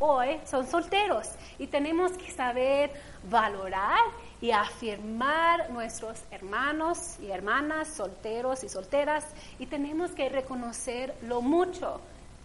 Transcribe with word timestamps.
hoy 0.00 0.40
son 0.44 0.66
solteros 0.66 1.28
y 1.58 1.68
tenemos 1.68 2.12
que 2.12 2.30
saber 2.32 2.90
valorar 3.30 4.00
y 4.40 4.50
afirmar 4.50 5.70
nuestros 5.70 6.22
hermanos 6.30 7.18
y 7.20 7.30
hermanas 7.30 7.88
solteros 7.88 8.64
y 8.64 8.68
solteras 8.68 9.26
y 9.58 9.66
tenemos 9.66 10.10
que 10.12 10.28
reconocer 10.28 11.14
lo 11.22 11.42
mucho 11.42 12.00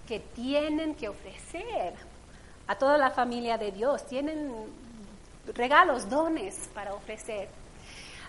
que 0.08 0.20
tienen 0.20 0.96
que 0.96 1.10
ofrecer 1.10 1.94
a 2.68 2.76
toda 2.76 2.98
la 2.98 3.12
familia 3.12 3.58
de 3.58 3.72
Dios. 3.72 4.06
Tienen 4.06 4.52
regalos, 5.54 6.10
dones 6.10 6.70
para 6.74 6.94
ofrecer. 6.94 7.48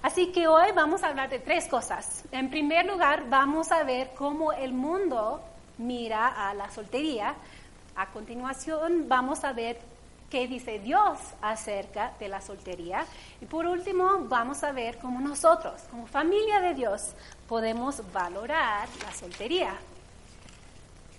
Así 0.03 0.31
que 0.31 0.47
hoy 0.47 0.71
vamos 0.75 1.03
a 1.03 1.09
hablar 1.09 1.29
de 1.31 1.39
tres 1.39 1.67
cosas. 1.67 2.25
En 2.31 2.51
primer 2.51 2.87
lugar, 2.87 3.29
vamos 3.29 3.73
a 3.73 3.83
ver 3.83 4.13
cómo 4.17 4.53
el 4.53 4.73
mundo 4.73 5.41
mira 5.79 6.49
a 6.49 6.55
la 6.55 6.71
soltería. 6.71 7.35
A 7.97 8.07
continuación, 8.13 9.09
vamos 9.09 9.43
a 9.43 9.55
ver 9.55 9.79
qué 10.29 10.47
dice 10.47 10.79
Dios 10.79 11.19
acerca 11.41 12.13
de 12.19 12.29
la 12.29 12.43
soltería. 12.43 13.07
Y 13.41 13.47
por 13.47 13.67
último, 13.67 14.19
vamos 14.29 14.63
a 14.65 14.73
ver 14.73 14.99
cómo 14.99 15.21
nosotros, 15.21 15.81
como 15.91 16.07
familia 16.07 16.61
de 16.61 16.75
Dios, 16.75 17.15
podemos 17.49 18.03
valorar 18.13 18.87
la 19.03 19.13
soltería. 19.13 19.75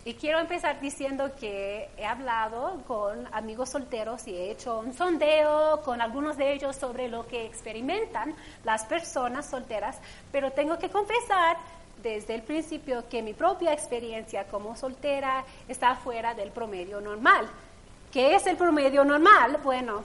Y 0.05 0.13
quiero 0.13 0.39
empezar 0.39 0.79
diciendo 0.79 1.31
que 1.37 1.89
he 1.97 2.05
hablado 2.05 2.81
con 2.87 3.27
amigos 3.33 3.69
solteros 3.69 4.25
y 4.27 4.35
he 4.35 4.51
hecho 4.51 4.79
un 4.79 4.93
sondeo 4.93 5.81
con 5.81 5.99
algunos 5.99 6.37
de 6.37 6.53
ellos 6.53 6.77
sobre 6.77 7.09
lo 7.09 7.27
que 7.27 7.45
experimentan 7.45 8.33
las 8.63 8.85
personas 8.85 9.49
solteras, 9.49 9.97
pero 10.31 10.51
tengo 10.51 10.77
que 10.77 10.89
confesar 10.89 11.57
desde 12.01 12.35
el 12.35 12.41
principio 12.41 13.07
que 13.09 13.21
mi 13.21 13.33
propia 13.33 13.73
experiencia 13.73 14.47
como 14.47 14.75
soltera 14.75 15.43
está 15.67 15.95
fuera 15.95 16.33
del 16.33 16.51
promedio 16.51 17.01
normal. 17.01 17.47
¿Qué 18.11 18.35
es 18.35 18.47
el 18.47 18.57
promedio 18.57 19.03
normal? 19.03 19.59
Bueno, 19.63 20.03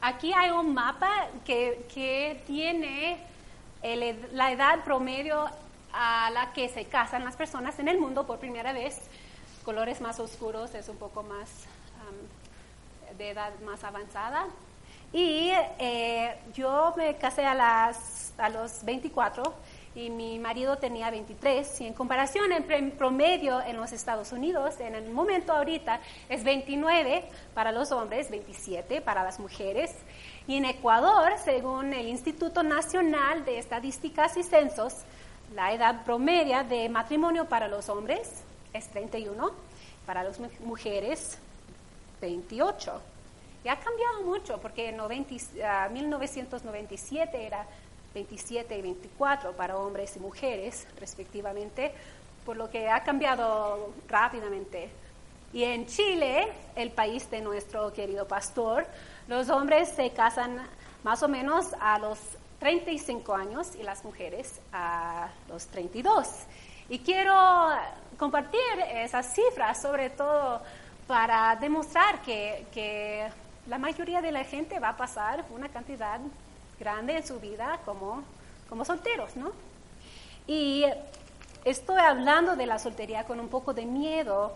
aquí 0.00 0.32
hay 0.32 0.50
un 0.50 0.74
mapa 0.74 1.28
que, 1.44 1.86
que 1.92 2.42
tiene 2.46 3.18
la 4.32 4.52
edad 4.52 4.84
promedio 4.84 5.46
a 5.92 6.30
la 6.30 6.52
que 6.52 6.68
se 6.68 6.84
casan 6.84 7.24
las 7.24 7.36
personas 7.36 7.78
en 7.78 7.88
el 7.88 7.98
mundo 7.98 8.26
por 8.26 8.38
primera 8.38 8.72
vez. 8.72 9.00
Colores 9.64 10.00
más 10.00 10.20
oscuros 10.20 10.74
es 10.74 10.88
un 10.88 10.96
poco 10.96 11.22
más 11.22 11.48
de 13.16 13.30
edad 13.30 13.52
más 13.60 13.84
avanzada. 13.84 14.46
Y 15.12 15.50
eh, 15.78 16.38
yo 16.54 16.94
me 16.96 17.16
casé 17.16 17.44
a, 17.44 17.54
las, 17.54 18.32
a 18.38 18.48
los 18.48 18.84
24 18.84 19.42
y 19.94 20.10
mi 20.10 20.38
marido 20.38 20.76
tenía 20.76 21.10
23 21.10 21.80
y 21.80 21.86
en 21.86 21.94
comparación 21.94 22.52
en 22.52 22.92
promedio 22.92 23.60
en 23.60 23.76
los 23.76 23.92
Estados 23.92 24.32
Unidos 24.32 24.78
en 24.78 24.94
el 24.94 25.10
momento 25.10 25.52
ahorita 25.52 26.00
es 26.28 26.44
29 26.44 27.24
para 27.54 27.72
los 27.72 27.90
hombres, 27.90 28.30
27 28.30 29.00
para 29.00 29.24
las 29.24 29.40
mujeres 29.40 29.92
y 30.46 30.56
en 30.56 30.64
Ecuador, 30.64 31.32
según 31.44 31.92
el 31.92 32.08
Instituto 32.08 32.62
Nacional 32.62 33.44
de 33.44 33.58
Estadísticas 33.58 34.36
y 34.36 34.42
Censos, 34.42 34.94
la 35.54 35.72
edad 35.72 36.04
promedia 36.04 36.64
de 36.64 36.88
matrimonio 36.88 37.44
para 37.44 37.68
los 37.68 37.88
hombres 37.88 38.42
es 38.72 38.88
31, 38.88 39.50
para 40.06 40.22
las 40.22 40.40
mujeres 40.60 41.38
28. 42.20 43.00
Y 43.64 43.68
ha 43.68 43.78
cambiado 43.78 44.22
mucho 44.22 44.58
porque 44.60 44.88
en 44.88 44.96
1997 45.92 47.30
ah, 47.32 47.40
era 47.40 47.66
27 48.14 48.76
y 48.76 48.82
24 48.82 49.52
para 49.52 49.76
hombres 49.76 50.16
y 50.16 50.20
mujeres 50.20 50.86
respectivamente, 50.98 51.92
por 52.44 52.56
lo 52.56 52.70
que 52.70 52.88
ha 52.88 53.02
cambiado 53.02 53.92
rápidamente. 54.08 54.90
Y 55.52 55.64
en 55.64 55.86
Chile, 55.86 56.48
el 56.76 56.90
país 56.90 57.30
de 57.30 57.40
nuestro 57.40 57.92
querido 57.92 58.26
pastor, 58.26 58.86
los 59.26 59.48
hombres 59.50 59.88
se 59.88 60.10
casan 60.10 60.58
más 61.02 61.22
o 61.22 61.28
menos 61.28 61.68
a 61.80 61.98
los 61.98 62.18
35 62.60 63.34
años 63.34 63.74
y 63.74 63.82
las 63.82 64.04
mujeres 64.04 64.60
a 64.72 65.28
los 65.48 65.66
32. 65.66 66.28
Y 66.88 66.98
quiero 67.00 67.34
compartir 68.18 68.60
esas 68.92 69.34
cifras, 69.34 69.80
sobre 69.80 70.10
todo 70.10 70.60
para 71.06 71.56
demostrar 71.56 72.20
que, 72.22 72.66
que, 72.72 73.28
la 73.66 73.78
mayoría 73.78 74.20
de 74.20 74.32
la 74.32 74.42
gente 74.42 74.78
va 74.80 74.90
a 74.90 74.96
pasar 74.96 75.44
una 75.50 75.68
cantidad 75.68 76.18
grande 76.80 77.18
en 77.18 77.26
su 77.26 77.38
vida 77.38 77.78
como, 77.84 78.24
como 78.68 78.84
solteros, 78.84 79.36
¿no? 79.36 79.52
Y 80.46 80.84
estoy 81.64 82.00
hablando 82.00 82.56
de 82.56 82.66
la 82.66 82.78
soltería 82.78 83.24
con 83.24 83.38
un 83.38 83.48
poco 83.48 83.74
de 83.74 83.86
miedo, 83.86 84.54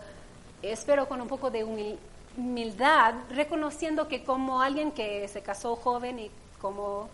espero 0.61 1.07
con 1.07 1.21
un 1.21 1.27
poco 1.27 1.51
de 1.51 1.63
humildad, 1.63 3.13
reconociendo 3.29 4.07
que 4.07 4.23
como 4.23 4.61
alguien 4.61 4.91
que 4.91 5.27
se 5.27 5.41
casó 5.41 5.75
joven 5.75 6.19
y 6.19 6.31
como 6.59 7.09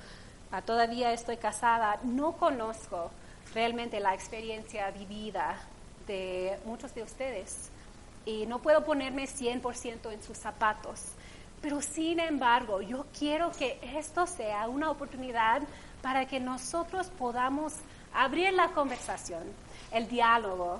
todavía 0.66 1.14
estoy 1.14 1.38
casada, 1.38 2.00
no 2.04 2.32
conozco 2.34 3.12
realmente 3.54 4.00
la 4.00 4.14
experiencia 4.14 4.90
vivida 4.92 5.62
de 6.08 6.58
muchos 6.66 6.96
de 6.96 7.04
ustedes 7.04 7.70
y 8.26 8.46
no 8.46 8.60
puedo 8.60 8.84
ponerme 8.84 9.26
100% 9.26 10.12
en 10.12 10.24
sus 10.24 10.38
zapatos. 10.38 11.02
Pero 11.62 11.82
sin 11.82 12.20
embargo, 12.20 12.82
yo 12.82 13.06
quiero 13.18 13.52
que 13.52 13.80
esto 13.96 14.26
sea 14.26 14.68
una 14.68 14.90
oportunidad 14.90 15.62
para 16.02 16.26
que 16.26 16.40
nosotros 16.40 17.08
podamos 17.10 17.74
abrir 18.14 18.54
la 18.54 18.70
conversación, 18.70 19.44
el 19.92 20.08
diálogo. 20.08 20.80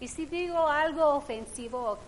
Y 0.00 0.08
si 0.08 0.26
digo 0.26 0.68
algo 0.68 1.14
ofensivo 1.14 1.98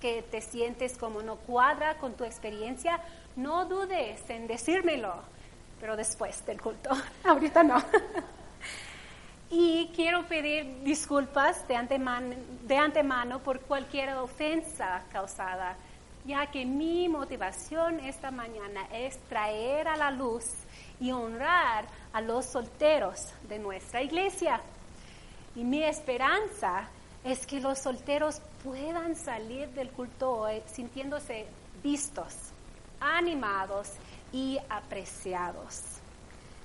que 0.00 0.22
te 0.22 0.40
sientes 0.40 0.96
como 0.98 1.22
no 1.22 1.36
cuadra 1.36 1.96
con 1.96 2.14
tu 2.14 2.24
experiencia, 2.24 3.00
no 3.36 3.64
dudes 3.64 4.28
en 4.28 4.46
decírmelo 4.46 5.14
pero 5.80 5.96
después 5.96 6.44
del 6.44 6.60
culto, 6.60 6.90
ahorita 7.24 7.62
no. 7.62 7.82
y 9.50 9.90
quiero 9.96 10.24
pedir 10.26 10.82
disculpas 10.82 11.66
de 11.66 11.76
antemano, 11.76 12.36
de 12.62 12.76
antemano 12.76 13.38
por 13.40 13.60
cualquier 13.60 14.14
ofensa 14.16 15.02
causada, 15.10 15.76
ya 16.30 16.46
que 16.46 16.64
mi 16.64 17.08
motivación 17.08 17.98
esta 17.98 18.30
mañana 18.30 18.86
es 18.92 19.18
traer 19.28 19.88
a 19.88 19.96
la 19.96 20.12
luz 20.12 20.44
y 21.00 21.10
honrar 21.10 21.86
a 22.12 22.20
los 22.20 22.46
solteros 22.46 23.32
de 23.48 23.58
nuestra 23.58 24.00
iglesia. 24.00 24.60
Y 25.56 25.64
mi 25.64 25.82
esperanza 25.82 26.88
es 27.24 27.44
que 27.48 27.58
los 27.58 27.80
solteros 27.80 28.40
puedan 28.62 29.16
salir 29.16 29.70
del 29.70 29.90
culto 29.90 30.30
hoy 30.30 30.62
sintiéndose 30.66 31.46
vistos, 31.82 32.32
animados 33.00 33.88
y 34.32 34.56
apreciados. 34.68 35.82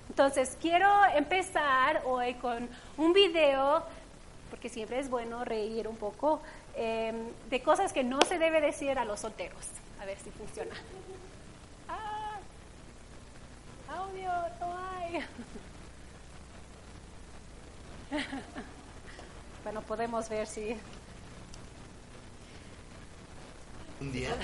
Entonces, 0.09 0.55
quiero 0.61 0.87
empezar 1.15 2.03
hoy 2.05 2.35
con 2.35 2.69
un 2.97 3.13
video, 3.13 3.83
porque 4.51 4.69
siempre 4.69 4.99
es 4.99 5.09
bueno 5.09 5.43
reír 5.43 5.87
un 5.87 5.97
poco, 5.97 6.39
em, 6.75 7.31
de 7.49 7.61
cosas 7.61 7.93
que 7.93 8.03
no 8.03 8.21
se 8.21 8.37
debe 8.37 8.61
decir 8.61 8.97
a 8.97 9.05
los 9.05 9.19
solteros. 9.19 9.65
A 9.99 10.05
ver 10.05 10.17
si 10.19 10.29
funciona. 10.31 10.75
Ah, 11.87 12.37
audio, 13.89 14.31
no 14.59 14.77
hay. 14.77 15.25
bueno, 19.63 19.81
podemos 19.81 20.29
ver 20.29 20.47
si 20.47 20.77
un 24.01 24.11
día. 24.11 24.35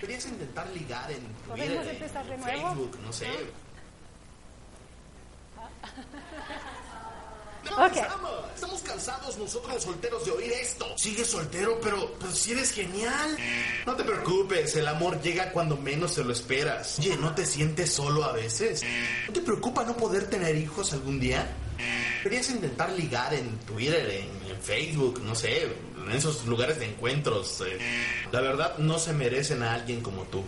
Podrías 0.00 0.24
intentar 0.26 0.68
ligar 0.70 1.12
en 1.12 1.20
Twitter, 1.48 1.88
en, 1.88 1.96
Facebook, 2.42 2.98
no 3.02 3.12
sé. 3.12 3.26
No, 7.64 7.86
Estamos 8.54 8.82
cansados 8.82 9.38
nosotros 9.38 9.74
los 9.74 9.82
solteros 9.82 10.24
de 10.24 10.30
oír 10.32 10.52
esto. 10.52 10.86
Sigues 10.96 11.28
soltero, 11.28 11.78
pero 11.82 12.12
pues 12.14 12.38
si 12.38 12.52
eres 12.52 12.72
genial. 12.72 13.36
No 13.86 13.94
te 13.96 14.04
preocupes, 14.04 14.76
el 14.76 14.86
amor 14.88 15.20
llega 15.22 15.52
cuando 15.52 15.76
menos 15.76 16.12
se 16.14 16.24
lo 16.24 16.32
esperas. 16.32 16.98
Oye, 16.98 17.16
¿no 17.16 17.34
te 17.34 17.46
sientes 17.46 17.92
solo 17.92 18.24
a 18.24 18.32
veces? 18.32 18.82
¿No 19.26 19.32
te 19.32 19.40
preocupa 19.40 19.84
no 19.84 19.96
poder 19.96 20.28
tener 20.28 20.56
hijos 20.56 20.92
algún 20.92 21.18
día? 21.20 21.46
Deberías 22.22 22.50
intentar 22.50 22.92
ligar 22.92 23.32
en 23.34 23.58
Twitter, 23.60 24.10
en, 24.10 24.40
Facebook, 24.60 25.22
no 25.24 25.34
sé, 25.34 25.62
en 25.62 26.12
esos 26.12 26.44
lugares 26.44 26.78
de 26.78 26.86
encuentros. 26.86 27.62
Eh. 27.66 27.78
La 28.30 28.42
verdad, 28.42 28.76
no 28.76 28.98
se 28.98 29.14
merecen 29.14 29.62
a 29.62 29.72
alguien 29.72 30.02
como 30.02 30.24
tú. 30.24 30.44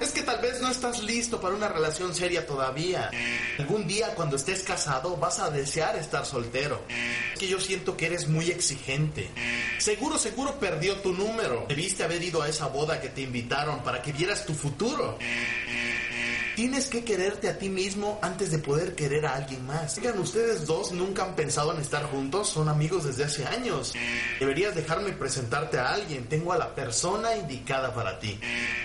Es 0.00 0.10
que 0.10 0.22
tal 0.22 0.40
vez 0.40 0.60
no 0.62 0.70
estás 0.70 1.02
listo 1.02 1.38
para 1.38 1.54
una 1.54 1.68
relación 1.68 2.14
seria 2.14 2.46
todavía. 2.46 3.10
Algún 3.58 3.86
día 3.86 4.14
cuando 4.14 4.36
estés 4.36 4.62
casado 4.62 5.16
vas 5.16 5.38
a 5.38 5.50
desear 5.50 5.96
estar 5.96 6.24
soltero. 6.24 6.80
Es 7.34 7.38
que 7.38 7.48
yo 7.48 7.60
siento 7.60 7.96
que 7.96 8.06
eres 8.06 8.26
muy 8.26 8.50
exigente. 8.50 9.28
Seguro, 9.78 10.18
seguro 10.18 10.58
perdió 10.58 10.96
tu 10.96 11.12
número. 11.12 11.66
Debiste 11.68 12.04
haber 12.04 12.22
ido 12.22 12.40
a 12.40 12.48
esa 12.48 12.68
boda 12.68 13.00
que 13.00 13.10
te 13.10 13.20
invitaron 13.20 13.82
para 13.82 14.00
que 14.00 14.12
vieras 14.12 14.46
tu 14.46 14.54
futuro. 14.54 15.18
Tienes 16.56 16.88
que 16.88 17.04
quererte 17.04 17.48
a 17.48 17.58
ti 17.58 17.68
mismo 17.68 18.18
antes 18.22 18.50
de 18.50 18.58
poder 18.58 18.94
querer 18.94 19.26
a 19.26 19.36
alguien 19.36 19.66
más. 19.66 19.96
Oigan, 19.98 20.18
ustedes 20.18 20.66
dos 20.66 20.92
nunca 20.92 21.24
han 21.24 21.34
pensado 21.34 21.72
en 21.72 21.80
estar 21.80 22.04
juntos, 22.04 22.48
son 22.48 22.68
amigos 22.68 23.04
desde 23.04 23.24
hace 23.24 23.46
años. 23.46 23.94
Deberías 24.38 24.74
dejarme 24.74 25.12
presentarte 25.12 25.78
a 25.78 25.92
alguien, 25.94 26.28
tengo 26.28 26.52
a 26.52 26.58
la 26.58 26.74
persona 26.74 27.34
indicada 27.36 27.94
para 27.94 28.18
ti. 28.18 28.38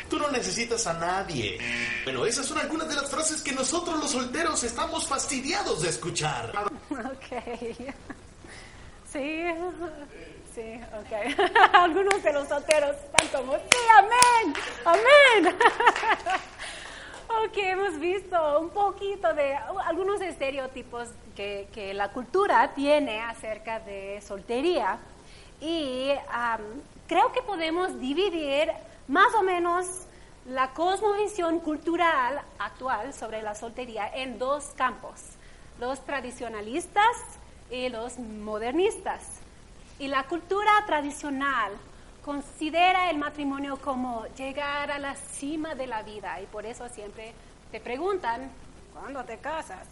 Tú 0.10 0.18
no 0.18 0.30
necesitas 0.32 0.88
a 0.88 0.94
nadie. 0.94 1.58
Bueno, 2.04 2.26
esas 2.26 2.46
son 2.46 2.58
algunas 2.58 2.88
de 2.88 2.96
las 2.96 3.10
frases 3.10 3.42
que 3.42 3.52
nosotros 3.52 4.00
los 4.00 4.12
solteros 4.12 4.64
estamos 4.64 5.08
fastidiados 5.08 5.82
de 5.82 5.90
escuchar. 5.90 6.54
Ok. 6.90 7.76
Sí. 9.12 9.44
Sí, 10.58 10.80
ok. 10.92 11.40
Algunos 11.74 12.24
de 12.24 12.34
los 12.34 12.48
solteros 12.48 12.96
están 12.96 13.28
como, 13.28 13.54
sí, 13.54 13.78
amén, 13.96 14.56
amén. 14.86 15.56
Ok, 17.30 17.58
hemos 17.58 18.00
visto 18.00 18.60
un 18.60 18.70
poquito 18.70 19.34
de 19.34 19.56
algunos 19.86 20.22
estereotipos 20.22 21.10
que, 21.36 21.68
que 21.74 21.94
la 21.94 22.12
cultura 22.12 22.74
tiene 22.74 23.22
acerca 23.22 23.80
de 23.80 24.22
soltería 24.22 24.98
y 25.60 26.12
creo 27.08 27.32
que 27.32 27.42
podemos 27.42 28.00
dividir 28.00 28.72
más 29.08 29.34
o 29.36 29.44
menos 29.44 29.86
la 30.46 30.74
cosmovisión 30.74 31.60
cultural 31.60 32.42
actual 32.60 33.14
sobre 33.14 33.42
la 33.42 33.56
soltería 33.56 34.08
en 34.14 34.40
dos 34.40 34.72
campos, 34.76 35.22
los 35.80 36.00
tradicionalistas 36.06 37.18
y 37.70 37.90
los 37.90 38.18
modernistas. 38.18 39.42
Y 40.00 40.08
la 40.08 40.24
cultura 40.24 40.72
tradicional 40.86 41.74
considera 42.28 43.10
el 43.10 43.18
matrimonio 43.18 43.78
como 43.78 44.26
llegar 44.36 44.92
a 44.92 45.00
la 45.00 45.16
cima 45.16 45.76
de 45.76 45.88
la 45.88 46.04
vida 46.04 46.42
y 46.42 46.46
por 46.46 46.66
eso 46.66 46.90
siempre 46.90 47.34
te 47.72 47.80
preguntan, 47.80 48.52
¿cuándo 48.94 49.24
te 49.24 49.38
casas? 49.38 49.88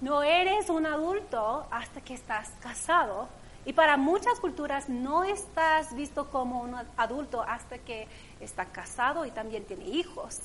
No 0.00 0.24
eres 0.24 0.68
un 0.68 0.84
adulto 0.84 1.64
hasta 1.70 2.00
que 2.00 2.14
estás 2.14 2.50
casado 2.60 3.28
y 3.64 3.72
para 3.72 3.96
muchas 3.96 4.40
culturas 4.40 4.88
no 4.88 5.22
estás 5.22 5.94
visto 5.94 6.28
como 6.28 6.60
un 6.60 6.74
adulto 6.96 7.44
hasta 7.46 7.78
que 7.78 8.08
está 8.40 8.64
casado 8.64 9.24
y 9.24 9.30
también 9.30 9.64
tiene 9.64 9.84
hijos. 9.84 10.40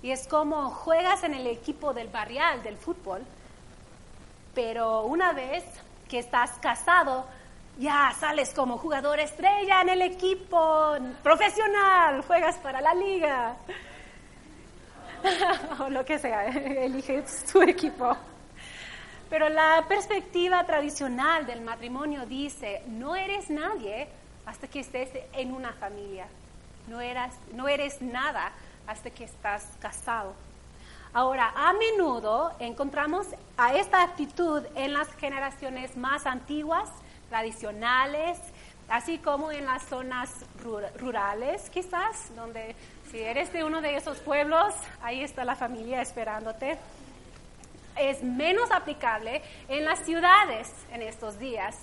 Y 0.00 0.12
es 0.12 0.28
como 0.28 0.70
juegas 0.70 1.24
en 1.24 1.34
el 1.34 1.48
equipo 1.48 1.92
del 1.92 2.06
barrial 2.06 2.62
del 2.62 2.76
fútbol, 2.76 3.24
pero 4.54 5.02
una 5.02 5.32
vez 5.32 5.64
que 6.08 6.20
estás 6.20 6.52
casado, 6.60 7.26
ya 7.80 8.14
sales 8.20 8.52
como 8.54 8.76
jugador 8.76 9.18
estrella 9.20 9.80
en 9.80 9.88
el 9.88 10.02
equipo 10.02 10.96
profesional, 11.22 12.22
juegas 12.26 12.56
para 12.56 12.80
la 12.82 12.92
liga, 12.92 13.56
o 15.80 15.88
lo 15.88 16.04
que 16.04 16.18
sea, 16.18 16.46
eliges 16.46 17.44
tu 17.50 17.62
equipo. 17.62 18.14
Pero 19.30 19.48
la 19.48 19.84
perspectiva 19.88 20.64
tradicional 20.66 21.46
del 21.46 21.62
matrimonio 21.62 22.26
dice, 22.26 22.82
no 22.86 23.16
eres 23.16 23.48
nadie 23.48 24.08
hasta 24.44 24.68
que 24.68 24.80
estés 24.80 25.08
en 25.32 25.54
una 25.54 25.72
familia. 25.72 26.26
No, 26.86 27.00
eras, 27.00 27.34
no 27.54 27.66
eres 27.66 28.02
nada 28.02 28.52
hasta 28.86 29.08
que 29.10 29.24
estás 29.24 29.66
casado. 29.80 30.34
Ahora, 31.14 31.52
a 31.56 31.72
menudo 31.72 32.52
encontramos 32.58 33.26
a 33.56 33.74
esta 33.74 34.02
actitud 34.02 34.64
en 34.74 34.92
las 34.92 35.08
generaciones 35.14 35.96
más 35.96 36.26
antiguas, 36.26 36.90
tradicionales, 37.30 38.38
así 38.90 39.16
como 39.16 39.50
en 39.52 39.64
las 39.64 39.84
zonas 39.84 40.30
rurales, 40.98 41.70
quizás, 41.70 42.34
donde 42.36 42.76
si 43.10 43.20
eres 43.20 43.50
de 43.54 43.64
uno 43.64 43.80
de 43.80 43.96
esos 43.96 44.18
pueblos, 44.18 44.74
ahí 45.00 45.22
está 45.22 45.46
la 45.46 45.56
familia 45.56 46.02
esperándote 46.02 46.76
es 48.00 48.22
menos 48.22 48.70
aplicable 48.70 49.42
en 49.68 49.84
las 49.84 50.00
ciudades 50.00 50.72
en 50.92 51.02
estos 51.02 51.38
días. 51.38 51.76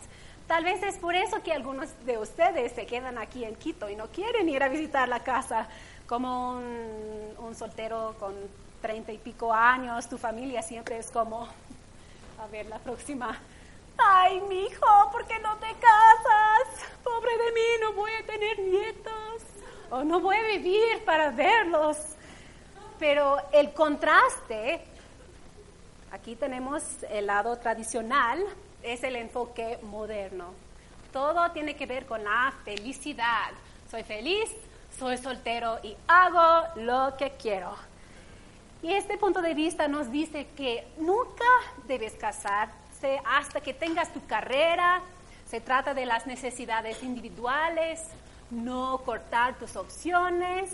Tal 0.48 0.64
vez 0.64 0.82
es 0.84 0.98
por 0.98 1.16
eso 1.16 1.44
que 1.44 1.52
algunos 1.52 1.90
de 2.06 2.18
ustedes 2.18 2.72
se 2.72 2.86
quedan 2.86 3.18
aquí 3.18 3.44
en 3.44 3.56
Quito 3.56 3.90
y 3.90 3.96
no 3.96 4.08
quieren 4.08 4.48
ir 4.48 4.64
a 4.64 4.70
visitar 4.70 5.08
la 5.10 5.20
casa 5.20 5.68
como 6.08 6.54
un, 6.54 7.56
soltero 7.56 8.16
con 8.20 8.34
treinta 8.82 9.12
y 9.12 9.18
pico 9.18 9.54
años, 9.54 10.08
tu 10.08 10.18
familia 10.18 10.62
siempre 10.62 10.98
es 11.00 11.10
como, 11.10 11.48
a 12.40 12.48
ver, 12.52 12.68
la 12.68 12.78
próxima, 12.78 13.38
ay, 13.98 14.42
mi 14.42 14.66
hijo, 14.66 15.10
¿por 15.12 15.26
qué 15.26 15.40
no 15.40 15.56
te 15.58 15.68
casas? 15.68 16.86
Pobre 17.04 17.38
de 17.38 17.52
mí, 17.52 17.68
no 17.82 17.94
voy 17.94 18.12
a 18.12 18.26
tener 18.26 18.60
nietos, 18.60 19.44
o 19.90 20.04
no 20.04 20.20
voy 20.20 20.36
a 20.38 20.44
vivir 20.44 21.04
para 21.06 21.32
verlos. 21.32 21.98
Pero 23.00 23.38
el 23.52 23.74
contraste 23.74 24.84
Aquí 26.12 26.38
tenemos 26.38 26.84
el 27.10 27.28
lado 27.28 27.58
tradicional, 27.58 28.42
es 28.82 29.04
el 29.04 29.18
enfoque 29.18 29.78
moderno. 29.84 30.54
Todo 31.12 31.52
tiene 31.52 31.76
que 31.76 31.86
ver 31.86 32.06
con 32.06 32.24
la 32.24 32.54
felicidad. 32.64 33.52
Soy 33.92 34.04
feliz, 34.04 34.50
soy 34.98 35.18
soltero 35.18 35.80
y 35.84 35.98
hago 36.08 36.82
lo 36.82 37.18
que 37.18 37.32
quiero. 37.32 37.76
Y 38.82 38.94
este 38.94 39.18
punto 39.18 39.42
de 39.42 39.54
vista 39.54 39.90
nos 39.90 40.10
dice 40.10 40.48
que 40.56 40.88
nunca 40.98 41.46
debes 41.88 42.14
hasta 43.26 43.62
que 43.62 43.74
tengas 43.74 44.12
tu 44.14 44.26
carrera. 44.26 45.02
Se 45.50 45.62
trata 45.62 45.94
de 45.94 46.06
las 46.06 46.28
necesidades 46.28 47.04
individuales, 47.04 48.02
no 48.52 49.00
cortar 49.06 49.56
tus 49.58 49.76
opciones, 49.76 50.72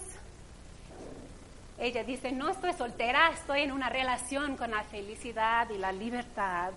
ella 1.79 2.03
dice, 2.03 2.31
no 2.31 2.49
estoy 2.49 2.73
soltera, 2.73 3.31
estoy 3.31 3.61
en 3.61 3.71
una 3.71 3.89
relación 3.89 4.55
con 4.55 4.71
la 4.71 4.83
felicidad 4.83 5.69
y 5.69 5.77
la 5.77 5.91
libertad. 5.91 6.71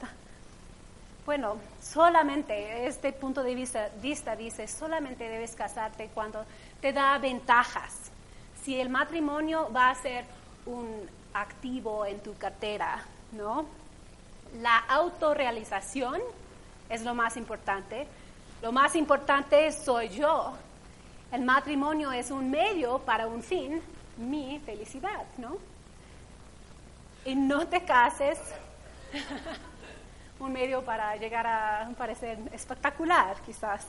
Bueno, 1.25 1.57
solamente 1.83 2.87
este 2.87 3.13
punto 3.13 3.43
de 3.43 3.55
vista, 3.55 3.91
dice, 4.37 4.67
solamente 4.67 5.29
debes 5.29 5.55
casarte 5.55 6.11
cuando 6.15 6.45
te 6.81 6.93
da 6.93 7.19
ventajas. 7.19 8.11
Si 8.65 8.81
el 8.81 8.89
matrimonio 8.89 9.71
va 9.73 9.91
a 9.91 9.95
ser 9.95 10.25
un 10.65 11.09
activo 11.35 12.07
en 12.07 12.21
tu 12.21 12.37
cartera, 12.37 13.05
¿no? 13.33 13.67
La 14.61 14.79
autorrealización 14.79 16.21
es 16.89 17.03
lo 17.03 17.15
más 17.15 17.37
importante. 17.37 18.07
Lo 18.63 18.73
más 18.73 18.97
importante 18.97 19.71
soy 19.73 20.09
yo. 20.09 20.53
El 21.33 21.43
matrimonio 21.43 22.13
es 22.13 22.31
un 22.31 22.51
medio 22.51 22.99
para 23.01 23.27
un 23.27 23.43
fin 23.43 23.83
mi 24.17 24.61
felicidad, 24.65 25.25
¿no? 25.37 25.59
Y 27.25 27.35
no 27.35 27.67
te 27.67 27.85
cases, 27.85 28.39
un 30.39 30.53
medio 30.53 30.83
para 30.83 31.17
llegar 31.17 31.47
a 31.47 31.91
parecer 31.99 32.39
espectacular, 32.53 33.37
quizás. 33.45 33.85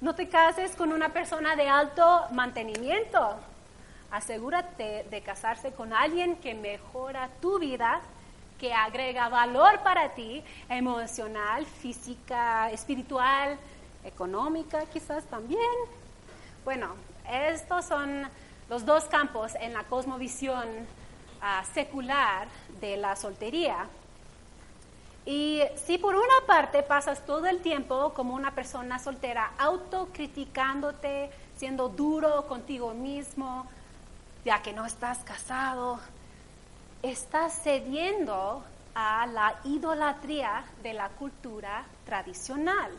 No 0.00 0.14
te 0.14 0.28
cases 0.28 0.74
con 0.76 0.92
una 0.92 1.08
persona 1.10 1.56
de 1.56 1.68
alto 1.68 2.26
mantenimiento. 2.32 3.36
Asegúrate 4.10 5.06
de 5.10 5.22
casarse 5.22 5.72
con 5.72 5.92
alguien 5.92 6.36
que 6.36 6.54
mejora 6.54 7.28
tu 7.40 7.58
vida, 7.58 8.00
que 8.58 8.74
agrega 8.74 9.28
valor 9.28 9.80
para 9.82 10.10
ti, 10.10 10.42
emocional, 10.68 11.64
física, 11.64 12.70
espiritual, 12.70 13.56
económica, 14.04 14.84
quizás 14.86 15.24
también. 15.24 15.60
Bueno, 16.64 16.94
estos 17.30 17.84
son 17.84 18.28
los 18.68 18.84
dos 18.84 19.04
campos 19.04 19.54
en 19.60 19.72
la 19.72 19.84
cosmovisión 19.84 20.66
ah, 21.40 21.62
secular 21.72 22.48
de 22.80 22.96
la 22.96 23.16
soltería. 23.16 23.88
Y 25.24 25.62
si 25.76 25.98
por 25.98 26.14
una 26.14 26.46
parte 26.46 26.82
pasas 26.82 27.24
todo 27.26 27.46
el 27.46 27.60
tiempo 27.60 28.14
como 28.14 28.34
una 28.34 28.54
persona 28.54 28.98
soltera, 28.98 29.52
autocriticándote, 29.58 31.30
siendo 31.56 31.88
duro 31.90 32.46
contigo 32.46 32.94
mismo, 32.94 33.66
ya 34.44 34.62
que 34.62 34.72
no 34.72 34.86
estás 34.86 35.18
casado, 35.18 36.00
estás 37.02 37.62
cediendo 37.62 38.64
a 38.94 39.26
la 39.26 39.60
idolatría 39.64 40.64
de 40.82 40.92
la 40.92 41.08
cultura 41.10 41.84
tradicional. 42.04 42.90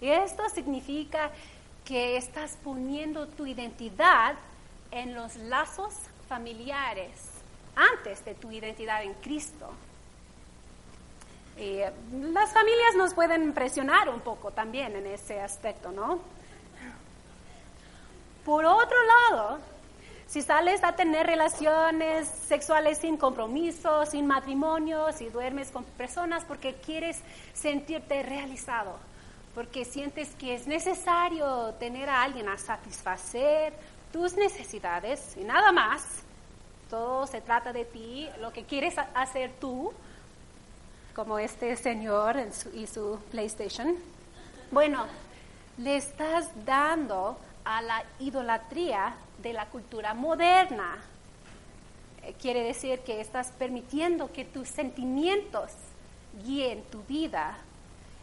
Y 0.00 0.08
esto 0.08 0.48
significa 0.48 1.30
que 1.84 2.16
estás 2.16 2.56
poniendo 2.62 3.28
tu 3.28 3.46
identidad 3.46 4.34
en 4.90 5.14
los 5.14 5.36
lazos 5.36 5.94
familiares 6.28 7.10
antes 7.76 8.24
de 8.24 8.34
tu 8.34 8.50
identidad 8.50 9.02
en 9.02 9.14
Cristo. 9.14 9.70
Y 11.58 11.80
las 12.32 12.52
familias 12.52 12.94
nos 12.96 13.14
pueden 13.14 13.52
presionar 13.52 14.08
un 14.08 14.20
poco 14.20 14.50
también 14.50 14.96
en 14.96 15.06
ese 15.06 15.40
aspecto, 15.40 15.92
¿no? 15.92 16.20
Por 18.44 18.64
otro 18.64 18.96
lado, 19.30 19.58
si 20.34 20.42
sales 20.42 20.82
a 20.82 20.96
tener 20.96 21.28
relaciones 21.28 22.26
sexuales 22.26 22.98
sin 22.98 23.16
compromiso, 23.16 24.04
sin 24.04 24.26
matrimonio, 24.26 25.12
si 25.12 25.28
duermes 25.28 25.70
con 25.70 25.84
personas 25.84 26.42
porque 26.42 26.74
quieres 26.74 27.20
sentirte 27.52 28.20
realizado, 28.24 28.96
porque 29.54 29.84
sientes 29.84 30.30
que 30.30 30.56
es 30.56 30.66
necesario 30.66 31.72
tener 31.74 32.10
a 32.10 32.24
alguien 32.24 32.48
a 32.48 32.58
satisfacer 32.58 33.74
tus 34.12 34.34
necesidades 34.34 35.36
y 35.36 35.44
nada 35.44 35.70
más, 35.70 36.02
todo 36.90 37.28
se 37.28 37.40
trata 37.40 37.72
de 37.72 37.84
ti, 37.84 38.28
lo 38.40 38.52
que 38.52 38.64
quieres 38.64 38.96
hacer 39.14 39.52
tú, 39.60 39.92
como 41.14 41.38
este 41.38 41.76
señor 41.76 42.38
y 42.72 42.88
su 42.88 43.20
PlayStation. 43.30 43.94
Bueno, 44.72 45.06
le 45.78 45.96
estás 45.96 46.50
dando 46.64 47.38
a 47.64 47.82
la 47.82 48.04
idolatría 48.18 49.14
de 49.42 49.52
la 49.52 49.66
cultura 49.66 50.14
moderna. 50.14 50.98
Eh, 52.22 52.34
quiere 52.40 52.62
decir 52.62 53.00
que 53.00 53.20
estás 53.20 53.52
permitiendo 53.52 54.32
que 54.32 54.44
tus 54.44 54.68
sentimientos 54.68 55.70
guíen 56.44 56.82
tu 56.84 57.02
vida 57.04 57.56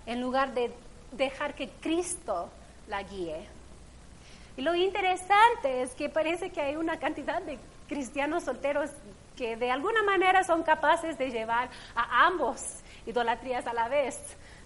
en 0.06 0.22
lugar 0.22 0.54
de 0.54 0.74
dejar 1.12 1.56
que 1.56 1.70
Cristo 1.70 2.50
la 2.88 3.04
guíe. 3.04 3.46
Y 4.58 4.62
lo 4.62 4.76
interesante 4.76 5.82
es 5.82 5.94
que 5.96 6.10
parece 6.10 6.50
que 6.52 6.62
hay 6.62 6.76
una 6.76 6.98
cantidad 6.98 7.42
de 7.42 7.58
cristianos 7.88 8.44
solteros 8.44 8.90
que 9.36 9.56
de 9.56 9.72
alguna 9.72 10.04
manera 10.04 10.44
son 10.44 10.64
capaces 10.64 11.18
de 11.18 11.32
llevar 11.32 11.70
a 11.96 12.26
ambos 12.26 12.62
idolatrías 13.06 13.66
a 13.66 13.74
la 13.74 13.88
vez, 13.88 14.20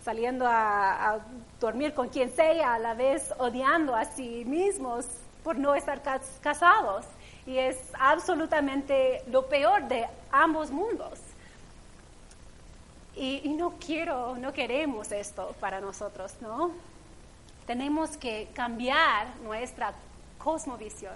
saliendo 0.06 0.46
a, 0.48 1.20
dormir 1.60 1.96
con 1.96 2.10
quien 2.10 2.30
sea, 2.30 2.76
a 2.76 2.80
la 2.80 2.94
vez 2.94 3.34
odiando 3.40 3.96
a 3.96 4.06
sí 4.06 4.46
mismos 4.46 5.08
por 5.44 5.58
no 5.58 5.74
estar 5.74 6.02
casados. 6.42 7.06
Y 7.48 7.58
es 7.58 7.78
absolutamente 8.00 9.24
lo 9.28 9.48
peor 9.48 9.88
de 9.88 10.08
ambos 10.32 10.70
mundos. 10.70 11.20
Y, 13.16 13.42
y, 13.44 13.54
no 13.54 13.74
quiero, 13.84 14.36
no 14.38 14.54
queremos 14.54 15.12
esto 15.12 15.56
para 15.60 15.82
nosotros, 15.82 16.36
¿no? 16.42 16.72
Tenemos 17.66 18.16
que 18.18 18.50
cambiar 18.54 19.28
nuestra 19.44 19.94
cosmovisión 20.38 21.16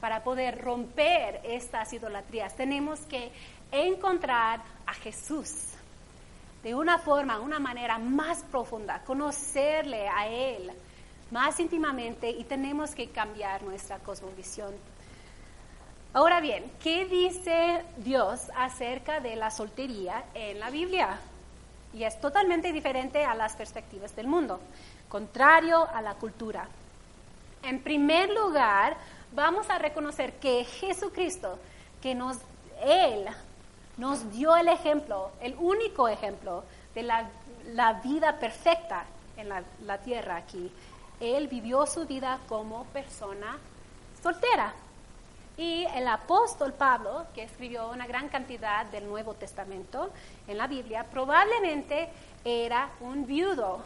para 0.00 0.24
poder 0.24 0.60
romper 0.60 1.40
estas 1.44 1.92
idolatrías. 1.92 2.56
Tenemos 2.56 3.00
que 3.00 3.30
encontrar 3.70 4.60
a 4.86 4.94
Jesús 4.94 5.77
de 6.68 6.74
una 6.74 6.98
forma, 6.98 7.40
una 7.40 7.58
manera 7.58 7.98
más 7.98 8.42
profunda, 8.42 9.02
conocerle 9.02 10.06
a 10.06 10.28
Él 10.28 10.70
más 11.30 11.58
íntimamente 11.60 12.28
y 12.28 12.44
tenemos 12.44 12.94
que 12.94 13.08
cambiar 13.08 13.62
nuestra 13.62 13.98
cosmovisión. 14.00 14.74
Ahora 16.12 16.42
bien, 16.42 16.70
¿qué 16.82 17.06
dice 17.06 17.82
Dios 17.96 18.50
acerca 18.54 19.20
de 19.20 19.34
la 19.36 19.50
soltería 19.50 20.24
en 20.34 20.60
la 20.60 20.68
Biblia? 20.68 21.18
Y 21.94 22.04
es 22.04 22.20
totalmente 22.20 22.70
diferente 22.70 23.24
a 23.24 23.34
las 23.34 23.56
perspectivas 23.56 24.14
del 24.14 24.26
mundo, 24.26 24.60
contrario 25.08 25.88
a 25.94 26.02
la 26.02 26.16
cultura. 26.16 26.68
En 27.62 27.82
primer 27.82 28.28
lugar, 28.28 28.94
vamos 29.32 29.70
a 29.70 29.78
reconocer 29.78 30.34
que 30.34 30.66
Jesucristo, 30.66 31.58
que 32.02 32.14
nos, 32.14 32.36
Él 32.82 33.26
nos 33.98 34.32
dio 34.32 34.56
el 34.56 34.68
ejemplo, 34.68 35.32
el 35.40 35.54
único 35.58 36.08
ejemplo 36.08 36.64
de 36.94 37.02
la, 37.02 37.92
vida 38.02 38.38
perfecta 38.38 39.04
en 39.36 39.48
la, 39.48 39.98
tierra 39.98 40.36
aquí. 40.36 40.72
Él 41.20 41.48
vivió 41.48 41.84
su 41.84 42.06
vida 42.06 42.38
como 42.48 42.84
persona 42.86 43.58
soltera. 44.22 44.72
Y 45.56 45.84
el 45.96 46.06
apóstol 46.06 46.72
Pablo, 46.72 47.26
que 47.34 47.42
escribió 47.42 47.90
una 47.90 48.06
gran 48.06 48.28
cantidad 48.28 48.86
del 48.86 49.08
Nuevo 49.08 49.34
Testamento 49.34 50.10
en 50.46 50.56
la 50.56 50.68
Biblia, 50.68 51.04
probablemente 51.10 52.08
era 52.44 52.90
un 53.00 53.26
viudo. 53.26 53.82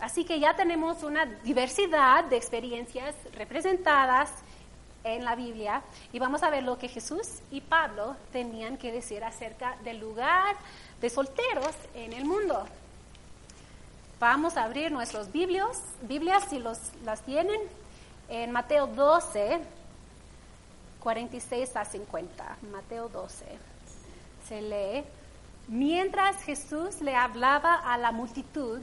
Así 0.00 0.24
que 0.24 0.40
ya 0.40 0.54
tenemos 0.56 1.02
una 1.02 1.26
diversidad 1.26 2.24
de 2.24 2.38
experiencias 2.38 3.14
representadas 3.34 4.32
en 5.04 5.24
la 5.24 5.34
Biblia 5.34 5.82
y 6.12 6.18
vamos 6.18 6.42
a 6.42 6.50
ver 6.50 6.62
lo 6.62 6.78
que 6.78 6.88
Jesús 6.88 7.40
y 7.50 7.60
Pablo 7.60 8.16
tenían 8.32 8.76
que 8.76 8.92
decir 8.92 9.24
acerca 9.24 9.76
del 9.84 9.98
lugar 9.98 10.56
de 11.00 11.10
solteros 11.10 11.74
en 11.94 12.12
el 12.12 12.24
mundo. 12.24 12.66
Vamos 14.18 14.56
a 14.56 14.64
abrir 14.64 14.92
nuestros 14.92 15.32
Biblias 15.32 16.44
si 16.48 16.58
los, 16.58 16.78
las 17.04 17.22
tienen, 17.22 17.60
en 18.28 18.52
Mateo 18.52 18.86
12, 18.86 19.60
46 21.00 21.76
a 21.76 21.84
50. 21.84 22.56
Mateo 22.70 23.08
12. 23.08 23.46
Se 24.46 24.60
lee, 24.60 25.04
mientras 25.68 26.36
Jesús 26.42 27.00
le 27.00 27.16
hablaba 27.16 27.76
a 27.76 27.96
la 27.96 28.12
multitud, 28.12 28.80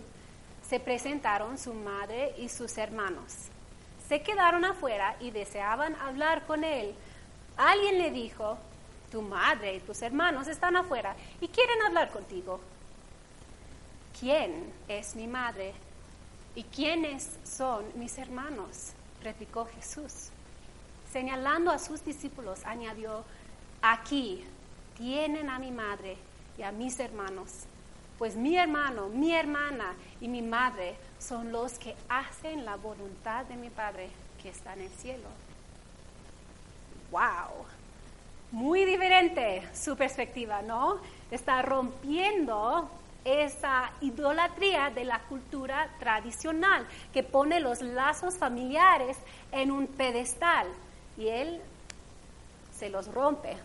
se 0.67 0.79
presentaron 0.79 1.57
su 1.57 1.73
madre 1.73 2.33
y 2.39 2.49
sus 2.49 2.77
hermanos 2.77 3.49
se 4.07 4.21
quedaron 4.21 4.63
afuera 4.65 5.15
y 5.19 5.31
deseaban 5.31 5.95
hablar 5.95 6.45
con 6.45 6.63
él. 6.63 6.95
Alguien 7.57 7.97
le 7.97 8.11
dijo, 8.11 8.57
tu 9.11 9.21
madre 9.21 9.75
y 9.75 9.79
tus 9.79 10.01
hermanos 10.01 10.47
están 10.47 10.75
afuera 10.75 11.15
y 11.41 11.47
quieren 11.47 11.81
hablar 11.83 12.11
contigo. 12.11 12.59
¿Quién 14.19 14.73
es 14.87 15.15
mi 15.15 15.27
madre 15.27 15.73
y 16.55 16.63
quiénes 16.63 17.37
son 17.43 17.85
mis 17.95 18.17
hermanos? 18.17 18.93
replicó 19.21 19.65
Jesús. 19.65 20.29
Señalando 21.11 21.71
a 21.71 21.79
sus 21.79 22.03
discípulos, 22.03 22.65
añadió, 22.65 23.23
aquí 23.81 24.43
tienen 24.97 25.49
a 25.49 25.59
mi 25.59 25.71
madre 25.71 26.17
y 26.57 26.63
a 26.63 26.71
mis 26.71 26.99
hermanos, 26.99 27.65
pues 28.17 28.35
mi 28.35 28.57
hermano, 28.57 29.09
mi 29.09 29.33
hermana 29.33 29.93
y 30.19 30.27
mi 30.27 30.41
madre 30.41 30.95
son 31.19 31.51
los 31.51 31.77
que 31.77 31.95
hacen 32.09 32.65
la 32.65 32.75
voluntad 32.75 33.45
de 33.45 33.55
mi 33.55 33.69
Padre 33.69 34.09
que 34.41 34.49
está 34.49 34.73
en 34.73 34.81
el 34.81 34.89
cielo. 34.89 35.27
¡Wow! 37.11 37.65
Muy 38.51 38.85
diferente 38.85 39.67
su 39.73 39.95
perspectiva, 39.95 40.61
¿no? 40.61 40.99
Está 41.29 41.61
rompiendo 41.61 42.89
esa 43.23 43.91
idolatría 44.01 44.89
de 44.89 45.03
la 45.03 45.19
cultura 45.19 45.89
tradicional 45.99 46.87
que 47.13 47.23
pone 47.23 47.59
los 47.59 47.81
lazos 47.81 48.37
familiares 48.37 49.17
en 49.51 49.69
un 49.69 49.87
pedestal 49.87 50.67
y 51.17 51.27
él 51.27 51.61
se 52.77 52.89
los 52.89 53.13
rompe. 53.13 53.57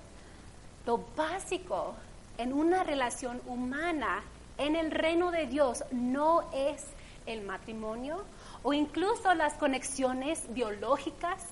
Lo 0.84 0.98
básico 1.16 1.94
en 2.38 2.52
una 2.52 2.82
relación 2.82 3.40
humana 3.46 4.22
en 4.58 4.76
el 4.76 4.90
reino 4.90 5.30
de 5.30 5.46
Dios 5.46 5.84
no 5.90 6.48
es 6.52 6.84
el 7.26 7.42
matrimonio 7.42 8.24
o 8.62 8.72
incluso 8.72 9.34
las 9.34 9.54
conexiones 9.54 10.52
biológicas, 10.52 11.42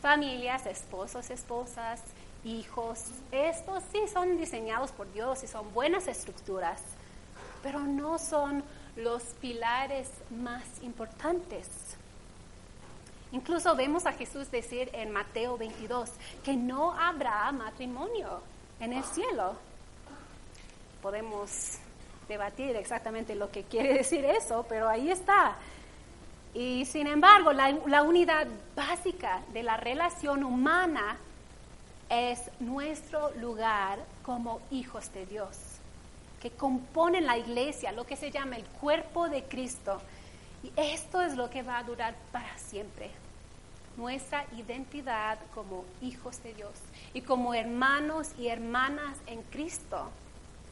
familias, 0.00 0.66
esposos, 0.66 1.30
esposas, 1.30 2.02
hijos. 2.44 3.04
Estos 3.32 3.82
sí 3.92 4.00
son 4.12 4.36
diseñados 4.38 4.92
por 4.92 5.12
Dios 5.12 5.42
y 5.42 5.46
son 5.46 5.72
buenas 5.74 6.08
estructuras, 6.08 6.82
pero 7.62 7.80
no 7.80 8.18
son 8.18 8.62
los 8.96 9.22
pilares 9.40 10.08
más 10.30 10.64
importantes. 10.82 11.68
Incluso 13.32 13.76
vemos 13.76 14.06
a 14.06 14.12
Jesús 14.12 14.50
decir 14.50 14.90
en 14.92 15.12
Mateo 15.12 15.56
22 15.56 16.10
que 16.42 16.56
no 16.56 16.92
habrá 16.92 17.50
matrimonio 17.52 18.40
en 18.80 18.92
el 18.92 19.04
cielo. 19.04 19.54
Podemos 21.02 21.78
debatir 22.28 22.76
exactamente 22.76 23.34
lo 23.34 23.50
que 23.50 23.64
quiere 23.64 23.94
decir 23.94 24.24
eso, 24.24 24.64
pero 24.68 24.88
ahí 24.88 25.10
está. 25.10 25.56
Y 26.54 26.84
sin 26.84 27.06
embargo, 27.06 27.52
la, 27.52 28.02
unidad 28.02 28.46
básica 28.74 29.42
de 29.52 29.62
la 29.62 29.76
relación 29.76 30.42
humana 30.42 31.16
es 32.08 32.50
nuestro 32.58 33.30
lugar 33.36 34.00
como 34.24 34.60
hijos 34.70 35.12
de 35.12 35.26
Dios, 35.26 35.56
que 36.40 36.50
componen 36.50 37.26
la 37.26 37.38
iglesia, 37.38 37.92
lo 37.92 38.04
que 38.04 38.16
se 38.16 38.32
llama 38.32 38.56
el 38.56 38.64
cuerpo 38.64 39.28
de 39.28 39.44
Cristo. 39.44 40.00
Y 40.64 40.72
esto 40.76 41.22
es 41.22 41.36
lo 41.36 41.48
que 41.50 41.62
va 41.62 41.78
a 41.78 41.84
durar 41.84 42.16
para 42.32 42.58
siempre. 42.58 43.10
Nuestra 43.96 44.44
identidad 44.56 45.38
como 45.54 45.84
hijos 46.00 46.42
de 46.42 46.54
Dios 46.54 46.72
y 47.14 47.22
como 47.22 47.54
hermanos 47.54 48.28
y 48.38 48.48
hermanas 48.48 49.18
en 49.26 49.42
Cristo. 49.42 50.10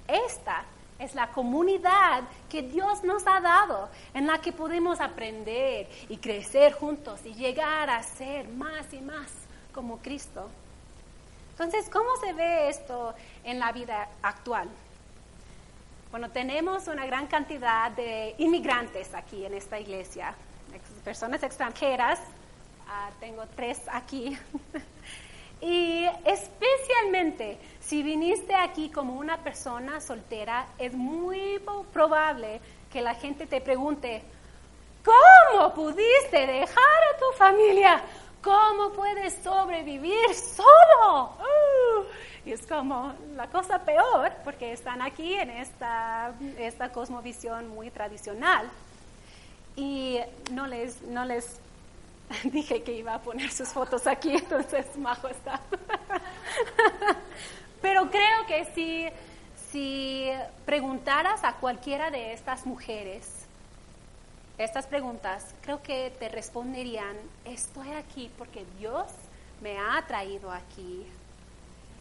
Esta 0.08 0.64
es 0.98 1.14
la 1.14 1.28
comunidad 1.28 2.24
que 2.48 2.62
Dios 2.62 3.04
nos 3.04 3.26
ha 3.26 3.40
dado, 3.40 3.88
en 4.14 4.26
la 4.26 4.40
que 4.40 4.52
podemos 4.52 5.00
aprender 5.00 5.88
y 6.08 6.16
crecer 6.16 6.72
juntos 6.72 7.20
y 7.24 7.34
llegar 7.34 7.88
a 7.88 8.02
ser 8.02 8.48
más 8.48 8.92
y 8.92 9.00
más 9.00 9.30
como 9.72 9.98
Cristo. 9.98 10.48
Entonces, 11.50 11.88
¿cómo 11.88 12.08
se 12.16 12.32
ve 12.32 12.68
esto 12.68 13.14
en 13.44 13.58
la 13.58 13.70
vida 13.72 14.08
actual? 14.22 14.68
Bueno, 16.10 16.30
tenemos 16.30 16.88
una 16.88 17.04
gran 17.04 17.26
cantidad 17.26 17.90
de 17.90 18.34
inmigrantes 18.38 19.14
aquí 19.14 19.44
en 19.44 19.54
esta 19.54 19.78
iglesia, 19.78 20.34
personas 21.04 21.42
extranjeras, 21.42 22.18
ah, 22.88 23.10
tengo 23.20 23.44
tres 23.54 23.80
aquí, 23.92 24.38
y 25.60 26.06
especialmente 26.24 27.58
si 27.80 28.02
viniste 28.02 28.54
aquí 28.54 28.90
como 28.90 29.14
una 29.14 29.38
persona 29.38 30.00
soltera, 30.00 30.66
es 30.78 30.92
muy 30.92 31.60
probable 31.92 32.60
que 32.92 33.00
la 33.00 33.14
gente 33.14 33.46
te 33.46 33.60
pregunte, 33.60 34.22
¿cómo 35.04 35.74
pudiste 35.74 36.46
dejar 36.46 37.02
a 37.14 37.18
tu 37.18 37.36
familia 37.36 38.02
¿cómo 38.42 38.90
puedes 38.92 39.34
sobrevivir 39.42 40.34
solo? 40.34 41.32
Uh, 41.38 42.04
y 42.46 42.52
es 42.52 42.66
como 42.66 43.14
la 43.34 43.48
cosa 43.48 43.80
peor, 43.80 44.32
porque 44.44 44.72
están 44.72 45.02
aquí 45.02 45.34
en 45.34 45.50
esta, 45.50 46.32
esta 46.58 46.90
cosmovisión 46.90 47.68
muy 47.68 47.90
tradicional. 47.90 48.70
Y 49.76 50.18
no 50.50 50.66
les, 50.66 51.02
no 51.02 51.24
les 51.24 51.60
dije 52.44 52.82
que 52.82 52.92
iba 52.92 53.14
a 53.14 53.22
poner 53.22 53.50
sus 53.50 53.68
fotos 53.68 54.06
aquí, 54.06 54.32
entonces 54.32 54.86
Majo 54.96 55.28
está. 55.28 55.60
Pero 57.82 58.10
creo 58.10 58.46
que 58.46 58.64
si, 58.74 59.08
si 59.70 60.30
preguntaras 60.66 61.44
a 61.44 61.54
cualquiera 61.54 62.10
de 62.10 62.32
estas 62.32 62.66
mujeres 62.66 63.38
estas 64.58 64.88
preguntas, 64.88 65.54
creo 65.60 65.80
que 65.82 66.12
te 66.18 66.28
responderían, 66.28 67.16
estoy 67.44 67.90
aquí 67.92 68.28
porque 68.36 68.66
Dios 68.76 69.06
me 69.62 69.78
ha 69.78 70.04
traído 70.06 70.50
aquí. 70.50 71.06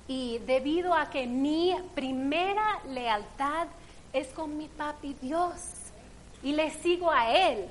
Y 0.07 0.39
debido 0.39 0.95
a 0.95 1.09
que 1.11 1.27
mi 1.27 1.75
primera 1.93 2.81
lealtad 2.87 3.67
es 4.11 4.29
con 4.29 4.57
mi 4.57 4.67
papi 4.69 5.15
Dios 5.21 5.53
y 6.41 6.53
le 6.53 6.71
sigo 6.71 7.11
a 7.11 7.31
Él. 7.31 7.67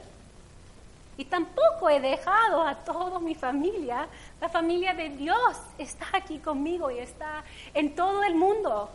Y 1.19 1.25
tampoco 1.25 1.89
he 1.89 2.01
dejado 2.01 2.63
a 2.63 2.75
toda 2.75 3.19
mi 3.19 3.35
familia. 3.35 4.07
La 4.41 4.49
familia 4.49 4.93
de 4.93 5.09
Dios 5.11 5.57
está 5.79 6.07
aquí 6.13 6.39
conmigo 6.39 6.91
y 6.91 6.99
está 6.99 7.43
en 7.73 7.95
todo 7.95 8.23
el 8.23 8.35
mundo. 8.35 8.91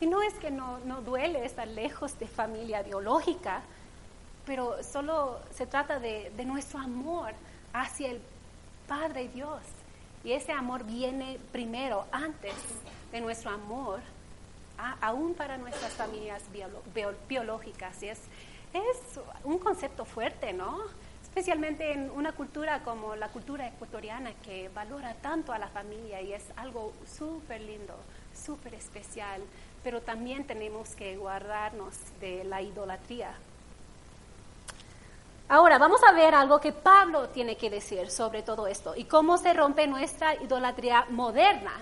Y 0.00 0.06
no 0.06 0.22
es 0.22 0.34
que 0.34 0.50
no, 0.50 0.78
no 0.80 1.00
duele 1.02 1.44
estar 1.44 1.66
lejos 1.66 2.18
de 2.18 2.26
familia 2.26 2.82
biológica, 2.82 3.62
pero 4.46 4.82
solo 4.82 5.38
se 5.54 5.66
trata 5.66 5.98
de, 5.98 6.32
nuestro 6.44 6.78
amor 6.78 7.32
hacia 7.72 8.10
el 8.10 8.20
Padre 8.88 9.28
Dios. 9.28 9.60
Y 10.24 10.32
ese 10.32 10.52
amor 10.52 10.84
viene 10.84 11.38
primero, 11.52 12.06
antes 12.12 12.54
de 13.12 13.20
nuestro 13.20 13.50
amor, 13.50 14.00
aún 15.00 15.34
para 15.34 15.56
nuestras 15.56 15.92
familias 15.92 16.42
biológicas. 17.28 18.02
Y 18.02 18.08
es, 18.08 18.18
es 18.72 19.20
un 19.44 19.58
concepto 19.58 20.04
fuerte, 20.04 20.52
¿no? 20.52 20.78
Especialmente 21.30 21.92
en 21.92 22.10
una 22.10 22.32
cultura 22.32 22.82
como 22.82 23.16
la 23.16 23.28
cultura 23.28 23.66
ecuatoriana 23.66 24.32
que 24.44 24.68
valora 24.68 25.14
tanto 25.14 25.52
a 25.52 25.58
la 25.58 25.68
familia 25.68 26.20
y 26.20 26.32
es 26.32 26.44
algo 26.56 26.92
súper 27.06 27.62
lindo, 27.62 27.94
súper 28.34 28.74
especial, 28.74 29.40
pero 29.82 30.02
también 30.02 30.44
tenemos 30.44 30.94
que 30.94 31.16
guardarnos 31.16 31.94
de 32.20 32.44
la 32.44 32.60
idolatría 32.60 33.32
Ahora 35.52 35.78
vamos 35.78 36.00
a 36.04 36.12
ver 36.12 36.32
algo 36.32 36.60
que 36.60 36.70
Pablo 36.70 37.28
tiene 37.30 37.56
que 37.56 37.70
decir 37.70 38.08
sobre 38.08 38.44
todo 38.44 38.68
esto 38.68 38.94
y 38.94 39.02
cómo 39.02 39.36
se 39.36 39.52
rompe 39.52 39.88
nuestra 39.88 40.36
idolatría 40.36 41.06
moderna, 41.10 41.72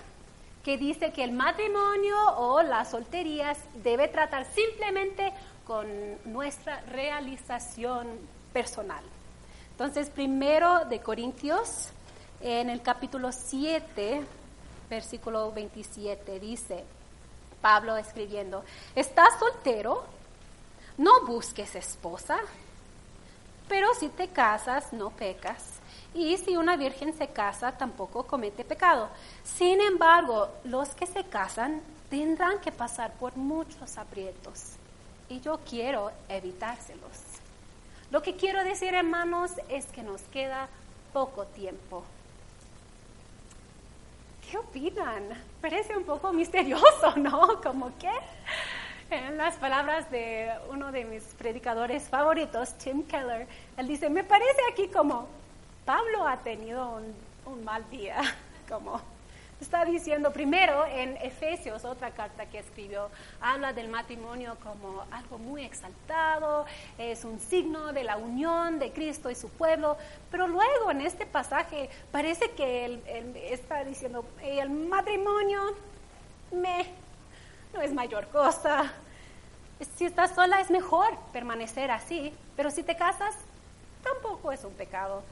que 0.63 0.75
dice 0.75 1.13
que 1.13 1.23
el 1.23 1.33
matrimonio 1.33 2.15
o 2.37 2.63
las 2.63 2.89
solterías 2.89 3.59
debe 3.83 4.07
tratar 4.07 4.45
simplemente 4.45 5.31
con 5.67 5.87
nuestra 6.25 6.81
realización 6.87 8.07
personal. 8.53 9.03
Entonces, 9.79 10.09
primero 10.09 10.83
de 10.83 10.99
Corintios, 10.99 11.87
en 12.41 12.69
el 12.69 12.81
capítulo 12.81 13.31
7, 13.31 14.21
versículo 14.89 15.53
27, 15.53 16.37
dice 16.37 16.83
Pablo 17.61 17.95
escribiendo, 17.95 18.65
¿estás 18.93 19.39
soltero? 19.39 20.03
No 20.97 21.25
busques 21.25 21.75
esposa 21.75 22.41
pero 23.69 23.93
si 23.93 24.09
te 24.09 24.27
casas, 24.29 24.91
no 24.91 25.11
pecas. 25.11 25.63
Y 26.13 26.35
si 26.37 26.57
una 26.57 26.75
virgen 26.75 27.15
se 27.15 27.27
casa, 27.27 27.71
tampoco 27.71 28.23
comete 28.23 28.65
pecado. 28.65 29.09
Sin 29.43 29.79
embargo, 29.79 30.49
los 30.63 30.89
que 30.89 31.05
se 31.05 31.23
casan 31.25 31.81
tendrán 32.09 32.59
que 32.59 32.71
pasar 32.71 33.13
por 33.13 33.37
muchos 33.37 33.97
aprietos. 33.97 34.73
Y 35.29 35.39
yo 35.39 35.59
quiero 35.59 36.11
evitárselos. 36.27 37.39
Lo 38.11 38.21
que 38.21 38.35
quiero 38.35 38.63
decir, 38.63 38.93
hermanos, 38.93 39.51
es 39.69 39.85
que 39.87 40.01
nos 40.01 40.21
queda 40.23 40.67
poco 41.13 41.45
tiempo. 41.45 42.03
¿Qué 44.49 44.57
opinan? 44.57 45.29
Parece 45.61 45.95
un 45.95 46.03
poco 46.03 46.33
misterioso, 46.33 47.13
¿no? 47.17 47.61
Como 47.61 47.95
que 47.99 48.09
en 49.11 49.37
las 49.37 49.55
palabras 49.57 50.09
de 50.09 50.51
uno 50.69 50.91
de 50.91 51.05
mis 51.05 51.23
predicadores 51.35 52.09
favoritos, 52.09 52.73
Tim 52.79 53.03
Keller, 53.03 53.47
él 53.77 53.87
dice, 53.87 54.09
me 54.09 54.23
parece 54.23 54.59
aquí 54.71 54.87
como 54.87 55.27
Pablo 55.85 56.27
ha 56.27 56.37
tenido 56.37 57.01
un, 57.45 57.63
mal 57.63 57.87
día, 57.89 58.21
como 58.69 59.01
está 59.59 59.85
diciendo 59.85 60.31
primero 60.31 60.85
en 60.85 61.17
Efesios, 61.17 61.85
otra 61.85 62.11
carta 62.11 62.45
que 62.45 62.59
escribió, 62.59 63.09
habla 63.41 63.73
del 63.73 63.89
matrimonio 63.89 64.57
como 64.63 65.03
algo 65.11 65.37
muy 65.37 65.63
exaltado, 65.63 66.65
es 66.97 67.25
un 67.25 67.39
signo 67.39 67.91
de 67.93 68.03
la 68.03 68.17
unión 68.17 68.79
de 68.79 68.91
Cristo 68.91 69.29
y 69.29 69.35
su 69.35 69.49
pueblo, 69.49 69.97
pero 70.31 70.47
luego 70.47 70.91
en 70.91 71.01
este 71.01 71.25
pasaje 71.25 71.89
parece 72.11 72.51
que 72.51 72.85
él, 72.85 73.01
está 73.51 73.83
diciendo, 73.83 74.25
el 74.41 74.69
matrimonio 74.69 75.61
me 76.51 76.87
no 77.73 77.81
es 77.81 77.93
mayor 77.93 78.27
cosa. 78.29 78.91
Si 79.95 80.05
estás 80.05 80.35
sola 80.35 80.59
es 80.59 80.71
mejor 80.71 81.07
permanecer 81.31 81.91
así, 81.91 82.33
pero 82.55 82.71
si 82.71 82.83
te 82.83 82.95
casas, 82.95 83.35
tampoco 84.03 84.51
es 84.51 84.63
un 84.63 84.73
pecado. 84.73 85.23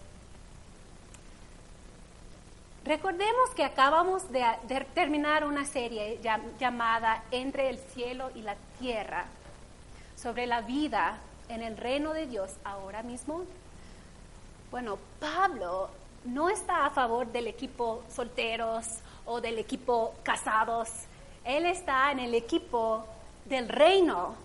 Recordemos 2.88 3.50
que 3.56 3.65
acabamos 3.65 4.32
de, 4.32 4.45
terminar 4.93 5.45
una 5.45 5.65
serie 5.65 6.19
llamada 6.58 7.23
Entre 7.32 7.69
el 7.69 7.78
cielo 7.78 8.32
y 8.34 8.41
la 8.41 8.56
tierra 8.80 9.26
sobre 10.15 10.47
la 10.47 10.62
vida 10.62 11.17
en 11.50 11.62
el 11.62 11.76
reino 11.76 12.13
de 12.13 12.28
Dios 12.28 12.56
ahora 12.63 13.04
mismo. 13.04 13.43
Bueno, 14.71 14.97
Pablo 15.19 15.89
no 16.23 16.50
está 16.50 16.86
a 16.86 16.89
favor 16.89 17.28
del 17.28 17.47
equipo 17.47 18.04
solteros 18.10 18.86
o 19.26 19.41
del 19.41 19.60
equipo 19.60 20.15
casados 20.23 20.89
él 21.47 21.65
está 21.65 22.12
en 22.12 22.19
el 22.19 22.36
equipo 22.36 23.06
del 23.45 23.69
reino. 23.69 24.36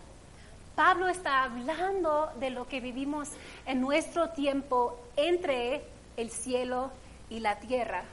Pablo 0.77 1.09
está 1.09 1.43
hablando 1.43 2.31
de 2.39 2.51
lo 2.51 2.69
que 2.69 2.81
vivimos 2.81 3.29
en 3.67 3.81
nuestro 3.81 4.31
tiempo 4.31 4.97
entre 5.17 5.83
el 6.17 6.31
cielo 6.31 6.93
y 7.29 7.41
la 7.41 7.59
tierra. 7.59 8.05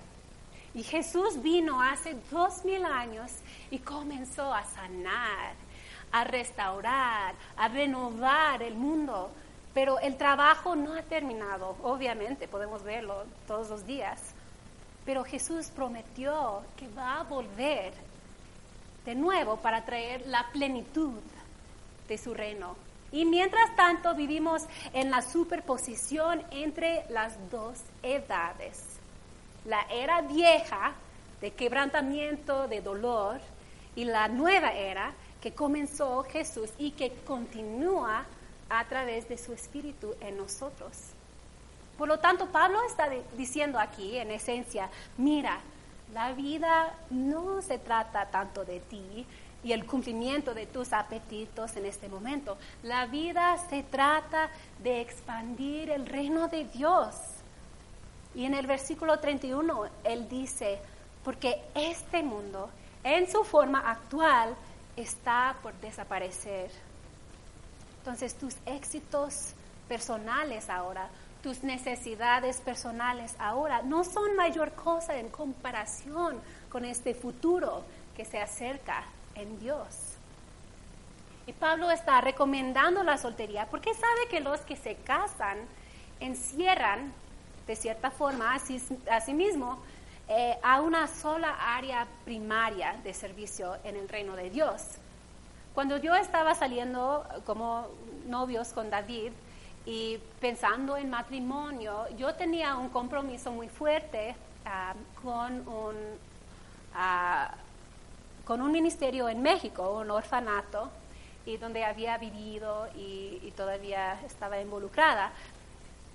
Y 0.79 0.83
Jesús 0.83 1.41
vino 1.41 1.81
hace 1.81 2.15
dos 2.31 2.63
mil 2.63 2.85
años 2.85 3.33
y 3.69 3.79
comenzó 3.79 4.53
a 4.53 4.63
sanar, 4.63 5.53
a 6.09 6.23
restaurar, 6.23 7.35
a 7.57 7.67
renovar 7.67 8.63
el 8.63 8.75
mundo. 8.75 9.29
Pero 9.73 9.99
el 9.99 10.15
trabajo 10.15 10.77
no 10.77 10.93
ha 10.93 11.01
terminado, 11.01 11.75
obviamente, 11.83 12.47
podemos 12.47 12.81
verlo 12.81 13.25
todos 13.45 13.69
los 13.69 13.85
días. 13.85 14.21
Pero 15.03 15.25
Jesús 15.25 15.67
prometió 15.67 16.63
que 16.77 16.87
va 16.87 17.19
a 17.19 17.23
volver 17.23 17.91
de 19.03 19.15
nuevo 19.15 19.57
para 19.57 19.83
traer 19.83 20.25
la 20.27 20.47
plenitud 20.53 21.19
de 22.07 22.17
su 22.17 22.33
reino. 22.33 22.77
Y 23.11 23.25
mientras 23.25 23.75
tanto 23.75 24.15
vivimos 24.15 24.63
en 24.93 25.11
la 25.11 25.23
superposición 25.23 26.41
entre 26.51 27.03
las 27.09 27.37
dos 27.51 27.79
edades. 28.01 28.88
La 29.65 29.81
era 29.89 30.21
vieja 30.21 30.93
de 31.41 31.51
quebrantamiento, 31.51 32.67
de 32.67 32.81
dolor, 32.81 33.39
y 33.95 34.05
la 34.05 34.27
nueva 34.27 34.73
era 34.73 35.13
que 35.41 35.53
comenzó 35.53 36.23
Jesús 36.23 36.69
y 36.77 36.91
que 36.91 37.13
continúa 37.25 38.25
a 38.69 38.85
través 38.85 39.27
de 39.27 39.37
su 39.37 39.53
espíritu 39.53 40.15
en 40.21 40.37
nosotros. 40.37 40.91
Por 41.97 42.07
lo 42.07 42.19
tanto, 42.19 42.47
Pablo 42.47 42.79
está 42.83 43.09
diciendo 43.35 43.79
aquí, 43.79 44.17
en 44.17 44.31
esencia, 44.31 44.89
mira, 45.17 45.59
la 46.13 46.31
vida 46.33 46.93
no 47.09 47.61
se 47.61 47.77
trata 47.77 48.27
tanto 48.27 48.63
de 48.63 48.79
ti 48.79 49.25
y 49.63 49.73
el 49.73 49.85
cumplimiento 49.85 50.53
de 50.53 50.65
tus 50.65 50.93
apetitos 50.93 51.75
en 51.75 51.85
este 51.85 52.07
momento. 52.07 52.57
La 52.83 53.05
vida 53.05 53.57
se 53.69 53.83
trata 53.83 54.49
de 54.81 55.01
expandir 55.01 55.89
el 55.89 56.05
reino 56.05 56.47
de 56.47 56.65
Dios. 56.65 57.15
Y 58.39 58.45
en 58.45 58.53
el 58.53 58.67
versículo 58.67 59.19
31 59.19 59.89
él 60.05 60.29
dice, 60.29 60.79
porque 61.25 61.61
este 61.75 62.23
mundo 62.23 62.69
en 63.03 63.29
su 63.29 63.43
forma 63.43 63.91
actual 63.91 64.55
está 64.95 65.57
por 65.61 65.73
desaparecer. 65.81 66.71
Entonces 67.97 68.35
tus 68.35 68.55
éxitos 68.65 69.51
personales 69.89 70.69
ahora 70.69 71.09
tus 71.43 71.63
necesidades 71.63 72.61
personales 72.61 73.35
ahora 73.39 73.81
no 73.81 74.05
son 74.05 74.37
mayor 74.37 74.71
cosa 74.71 75.17
en 75.17 75.27
comparación 75.29 76.39
con 76.69 76.85
este 76.85 77.13
futuro 77.13 77.83
que 78.15 78.23
se 78.23 78.39
acerca 78.39 79.03
en 79.35 79.59
Dios. 79.59 80.15
Y 81.45 81.51
Pablo 81.51 81.91
está 81.91 82.21
recomendando 82.21 83.03
la 83.03 83.17
soltería 83.17 83.65
porque 83.67 83.93
sabe 83.93 84.29
que 84.29 84.39
los 84.39 84.61
que 84.61 84.77
se 84.77 84.95
casan 84.95 85.57
encierran 86.21 87.13
de 87.69 87.75
cierta 87.75 88.09
forma, 88.09 88.55
así, 88.55 88.81
asimismo, 89.11 89.77
eh, 90.27 90.57
a 90.63 90.81
una 90.81 91.05
sola 91.07 91.75
área 91.77 92.07
primaria 92.25 92.99
de 93.03 93.13
servicio 93.13 93.77
en 93.83 93.95
el 93.95 94.09
reino 94.09 94.35
de 94.35 94.49
Dios. 94.49 94.81
Cuando 95.75 95.97
yo 95.97 96.15
estaba 96.15 96.55
saliendo 96.55 97.23
como 97.45 97.85
novios 98.25 98.69
con 98.69 98.89
David 98.89 99.33
y 99.85 100.17
pensando 100.41 100.97
en 100.97 101.11
matrimonio, 101.11 102.07
yo 102.17 102.33
tenía 102.33 102.75
un 102.75 102.89
compromiso 102.89 103.51
muy 103.51 103.69
fuerte 103.69 104.35
ah, 104.65 104.95
con, 105.21 105.67
un, 105.67 105.95
ah, 106.95 107.53
con 108.45 108.63
un 108.63 108.71
ministerio 108.71 109.29
en 109.29 109.43
México, 109.43 109.91
un 109.91 110.09
orfanato, 110.09 110.89
y 111.45 111.57
donde 111.57 111.85
había 111.85 112.17
vivido 112.17 112.87
y 112.95 113.53
todavía 113.55 114.19
estaba 114.25 114.59
involucrada. 114.59 115.31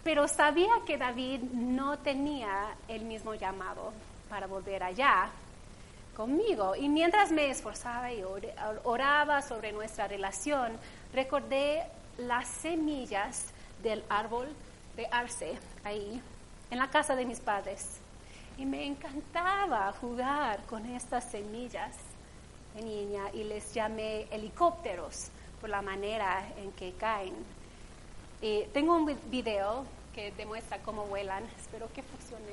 Pero 0.05 0.29
sabía 0.29 0.73
que 0.87 0.99
David 0.99 1.41
no 1.41 1.99
tenía 1.99 2.77
el 2.89 3.05
mismo 3.05 3.35
llamado 3.35 3.93
para 4.29 4.47
volver 4.47 4.83
allá 4.83 5.31
conmigo. 6.15 6.77
Y 6.77 6.89
mientras 6.89 7.33
me 7.33 7.51
esforzaba 7.51 8.13
y 8.13 8.23
oraba 8.85 9.43
sobre 9.43 9.73
nuestra 9.73 10.07
relación, 10.07 10.73
recordé 11.13 11.83
las 12.19 12.47
semillas 12.47 13.47
del 13.83 14.05
árbol 14.09 14.49
de 14.97 15.07
arce 15.11 15.59
ahí, 15.83 16.21
en 16.71 16.79
la 16.79 16.89
casa 16.91 17.17
de 17.17 17.25
mis 17.25 17.41
padres. 17.41 17.99
Y 18.57 18.67
me 18.67 18.87
encantaba 18.87 19.93
jugar 20.01 20.61
con 20.67 20.87
estas 20.87 21.25
semillas 21.31 21.97
de 22.75 22.83
niña 22.83 23.25
y 23.33 23.45
les 23.45 23.73
llamé 23.75 24.27
helicópteros 24.31 25.29
por 25.61 25.71
la 25.71 25.83
manera 25.83 26.47
en 26.59 26.73
que 26.73 26.93
caen 26.93 27.35
tengo 28.75 28.95
un 28.95 29.19
video 29.31 29.87
que 30.15 30.31
demuestra 30.33 30.79
cómo 30.81 31.07
vuelan. 31.07 31.45
Espero 31.59 31.91
que 31.95 32.03
funcione. 32.03 32.53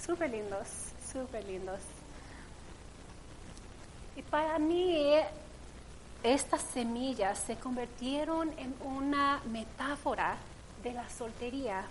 Súper 0.00 0.30
lindos, 0.30 0.68
súper 1.12 1.44
lindos. 1.44 1.80
Y 4.14 4.22
para 4.22 4.60
mí, 4.60 5.14
estas 6.22 6.62
semillas 6.62 7.38
se 7.38 7.56
convirtieron 7.56 8.50
en 8.56 8.72
una 8.84 9.40
metáfora 9.50 10.36
de 10.84 10.92
la 10.92 11.08
soltería. 11.08 11.84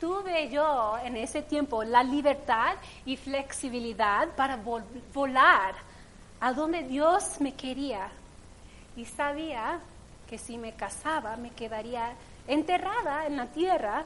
Tuve 0.00 0.48
yo 0.48 0.96
en 1.04 1.18
ese 1.18 1.42
tiempo 1.42 1.84
la 1.84 2.02
libertad 2.02 2.76
y 3.04 3.18
flexibilidad 3.18 4.28
para 4.36 4.58
volar 5.12 5.74
a 6.40 6.52
donde 6.54 6.82
Dios 6.84 7.40
me 7.40 7.52
quería. 7.52 8.08
Y 8.96 9.04
sabía 9.04 9.80
que 10.28 10.38
si 10.38 10.58
me 10.58 10.74
casaba 10.74 11.36
me 11.36 11.50
quedaría 11.50 12.12
enterrada 12.46 13.26
en 13.26 13.36
la 13.36 13.46
tierra 13.46 14.04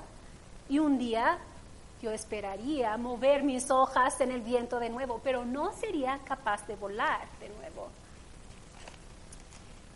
y 0.69 0.79
un 0.79 0.99
día 0.99 1.39
yo 2.03 2.11
esperaría 2.11 2.97
mover 2.97 3.45
mis 3.45 3.71
hojas 3.71 4.21
en 4.21 4.33
el 4.33 4.41
viento 4.41 4.81
de 4.81 4.91
nuevo, 4.91 5.21
pero 5.23 5.45
no 5.45 5.73
sería 5.73 6.19
capaz 6.25 6.67
de 6.67 6.75
volar 6.75 7.21
de 7.41 7.49
nuevo. 7.49 7.89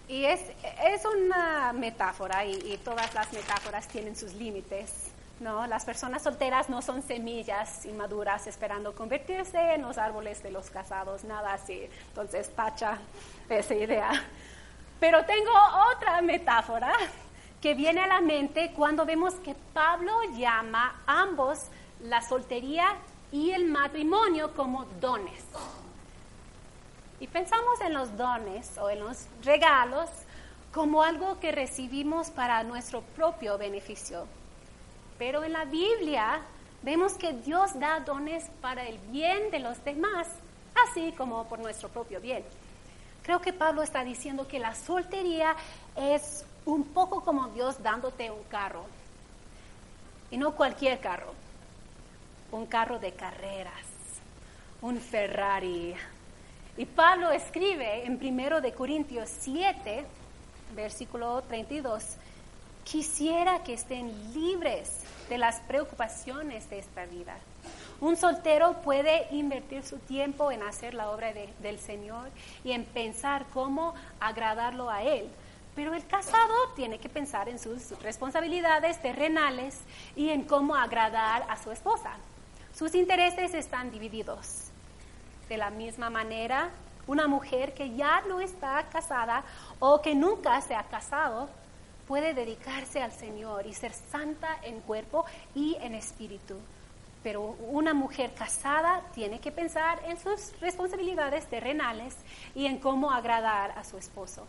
Y 0.08 0.24
es, 0.24 0.40
es 0.84 1.04
una 1.04 1.72
metáfora 1.72 2.44
y, 2.44 2.78
todas 2.84 3.12
las 3.12 3.32
metáforas 3.32 3.88
tienen 3.88 4.14
sus 4.14 4.34
límites. 4.34 5.10
¿no? 5.40 5.66
Las 5.66 5.84
personas 5.84 6.22
solteras 6.22 6.68
no 6.70 6.80
son 6.80 7.02
semillas 7.02 7.84
inmaduras 7.84 8.46
esperando 8.46 8.94
convertirse 8.94 9.74
en 9.74 9.82
los 9.82 9.98
árboles 9.98 10.42
de 10.44 10.52
los 10.52 10.70
casados, 10.70 11.24
nada 11.24 11.54
así. 11.54 11.88
Entonces, 12.08 12.48
tacha 12.54 12.98
esa 13.48 13.74
idea. 13.74 14.10
Pero 15.00 15.24
tengo 15.24 15.52
otra 15.94 16.20
metáfora 16.22 16.92
que 17.60 17.74
viene 17.74 18.02
a 18.02 18.06
la 18.06 18.20
mente 18.20 18.72
cuando 18.74 19.04
vemos 19.04 19.34
que 19.34 19.54
Pablo 19.72 20.12
llama 20.36 21.02
ambos 21.06 21.66
la 22.00 22.22
soltería 22.22 22.96
y 23.32 23.50
el 23.50 23.66
matrimonio 23.66 24.54
como 24.54 24.84
dones. 25.00 25.44
Y 27.18 27.26
pensamos 27.26 27.80
en 27.80 27.94
los 27.94 28.16
dones 28.16 28.76
o 28.78 28.90
en 28.90 29.00
los 29.00 29.26
regalos 29.42 30.10
como 30.72 31.02
algo 31.02 31.40
que 31.40 31.52
recibimos 31.52 32.30
para 32.30 32.62
nuestro 32.62 33.00
propio 33.00 33.56
beneficio. 33.56 34.26
Pero 35.18 35.42
en 35.42 35.54
la 35.54 35.64
Biblia 35.64 36.42
vemos 36.82 37.14
que 37.14 37.32
Dios 37.32 37.78
da 37.78 38.00
dones 38.00 38.44
para 38.60 38.84
el 38.84 38.98
bien 39.10 39.50
de 39.50 39.60
los 39.60 39.82
demás, 39.84 40.28
así 40.88 41.12
como 41.12 41.48
por 41.48 41.58
nuestro 41.58 41.88
propio 41.88 42.20
bien. 42.20 42.44
Creo 43.26 43.40
que 43.40 43.52
Pablo 43.52 43.82
está 43.82 44.04
diciendo 44.04 44.46
que 44.46 44.60
la 44.60 44.72
soltería 44.72 45.56
es 45.96 46.44
un 46.64 46.84
poco 46.84 47.24
como 47.24 47.48
Dios 47.48 47.82
dándote 47.82 48.30
un 48.30 48.44
carro. 48.44 48.86
Y 50.30 50.36
no 50.36 50.52
cualquier 50.52 51.00
carro, 51.00 51.34
un 52.52 52.66
carro 52.66 53.00
de 53.00 53.14
carreras, 53.14 53.84
un 54.80 55.00
Ferrari. 55.00 55.96
Y 56.76 56.86
Pablo 56.86 57.32
escribe 57.32 58.06
en 58.06 58.24
1 58.24 58.60
de 58.60 58.72
Corintios 58.72 59.28
7, 59.40 60.06
versículo 60.76 61.42
32, 61.48 62.04
quisiera 62.84 63.64
que 63.64 63.74
estén 63.74 64.32
libres 64.34 65.00
de 65.28 65.38
las 65.38 65.58
preocupaciones 65.62 66.70
de 66.70 66.78
esta 66.78 67.04
vida 67.06 67.36
un 68.00 68.16
soltero 68.16 68.74
puede 68.82 69.26
invertir 69.30 69.82
su 69.82 69.98
tiempo 69.98 70.50
en 70.50 70.62
hacer 70.62 70.94
la 70.94 71.10
obra 71.10 71.32
del 71.32 71.78
Señor 71.78 72.28
y 72.62 72.72
en 72.72 72.84
pensar 72.84 73.46
cómo 73.52 73.94
agradarlo 74.20 74.90
a 74.90 75.02
Él. 75.02 75.28
Pero 75.74 75.94
el 75.94 76.06
casado 76.06 76.54
tiene 76.74 76.98
que 76.98 77.08
pensar 77.08 77.48
en 77.48 77.58
sus 77.58 77.90
responsabilidades 78.02 79.00
terrenales 79.00 79.78
y 80.14 80.30
en 80.30 80.44
cómo 80.44 80.74
agradar 80.74 81.46
a 81.48 81.62
su 81.62 81.70
esposa. 81.70 82.12
Sus 82.74 82.94
intereses 82.94 83.54
están 83.54 83.90
divididos. 83.90 84.68
De 85.48 85.56
la 85.56 85.70
misma 85.70 86.10
manera, 86.10 86.70
una 87.06 87.26
mujer 87.28 87.72
que 87.72 87.94
ya 87.94 88.22
no 88.28 88.40
está 88.40 88.86
casada 88.90 89.44
o 89.78 90.02
que 90.02 90.14
nunca 90.14 90.60
se 90.60 90.74
ha 90.74 90.82
casado 90.84 91.48
puede 92.08 92.34
dedicarse 92.34 93.02
al 93.02 93.12
Señor 93.12 93.66
y 93.66 93.74
ser 93.74 93.92
santa 93.92 94.48
en 94.62 94.80
cuerpo 94.80 95.24
y 95.54 95.76
en 95.80 95.94
espíritu 95.94 96.56
pero 97.26 97.56
una 97.72 97.92
mujer 97.92 98.32
casada 98.34 99.02
tiene 99.12 99.40
que 99.40 99.50
pensar 99.50 100.00
en 100.06 100.16
sus 100.16 100.52
responsabilidades 100.60 101.44
terrenales 101.46 102.14
y 102.54 102.66
en 102.66 102.78
cómo 102.78 103.10
agradar 103.10 103.72
a 103.76 103.82
su 103.82 103.98
esposo. 103.98 104.46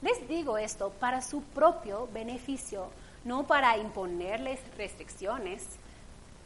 Les 0.00 0.28
digo 0.28 0.56
esto 0.56 0.90
para 1.00 1.20
su 1.20 1.42
propio 1.42 2.08
beneficio, 2.14 2.90
no 3.24 3.48
para 3.48 3.76
imponerles 3.76 4.60
restricciones. 4.78 5.66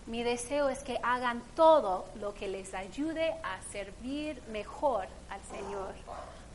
Mi 0.06 0.22
deseo 0.22 0.70
es 0.70 0.78
que 0.78 0.98
hagan 1.02 1.42
todo 1.54 2.06
lo 2.18 2.32
que 2.32 2.48
les 2.48 2.72
ayude 2.72 3.32
a 3.42 3.60
servir 3.70 4.42
mejor 4.50 5.08
al 5.28 5.42
Señor, 5.44 5.92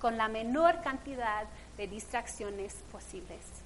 con 0.02 0.18
la 0.18 0.30
menor 0.30 0.82
cantidad 0.82 1.46
de 1.78 1.88
distracciones 1.88 2.74
posibles. 2.92 3.63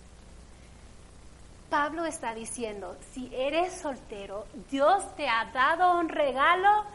Pablo 1.70 2.06
está 2.06 2.34
diciendo, 2.34 2.96
si 3.12 3.30
eres 3.36 3.74
soltero, 3.74 4.46
Dios 4.72 5.04
te 5.18 5.28
ha 5.28 5.46
dado 5.54 6.00
un 6.00 6.08
regalo 6.08 6.86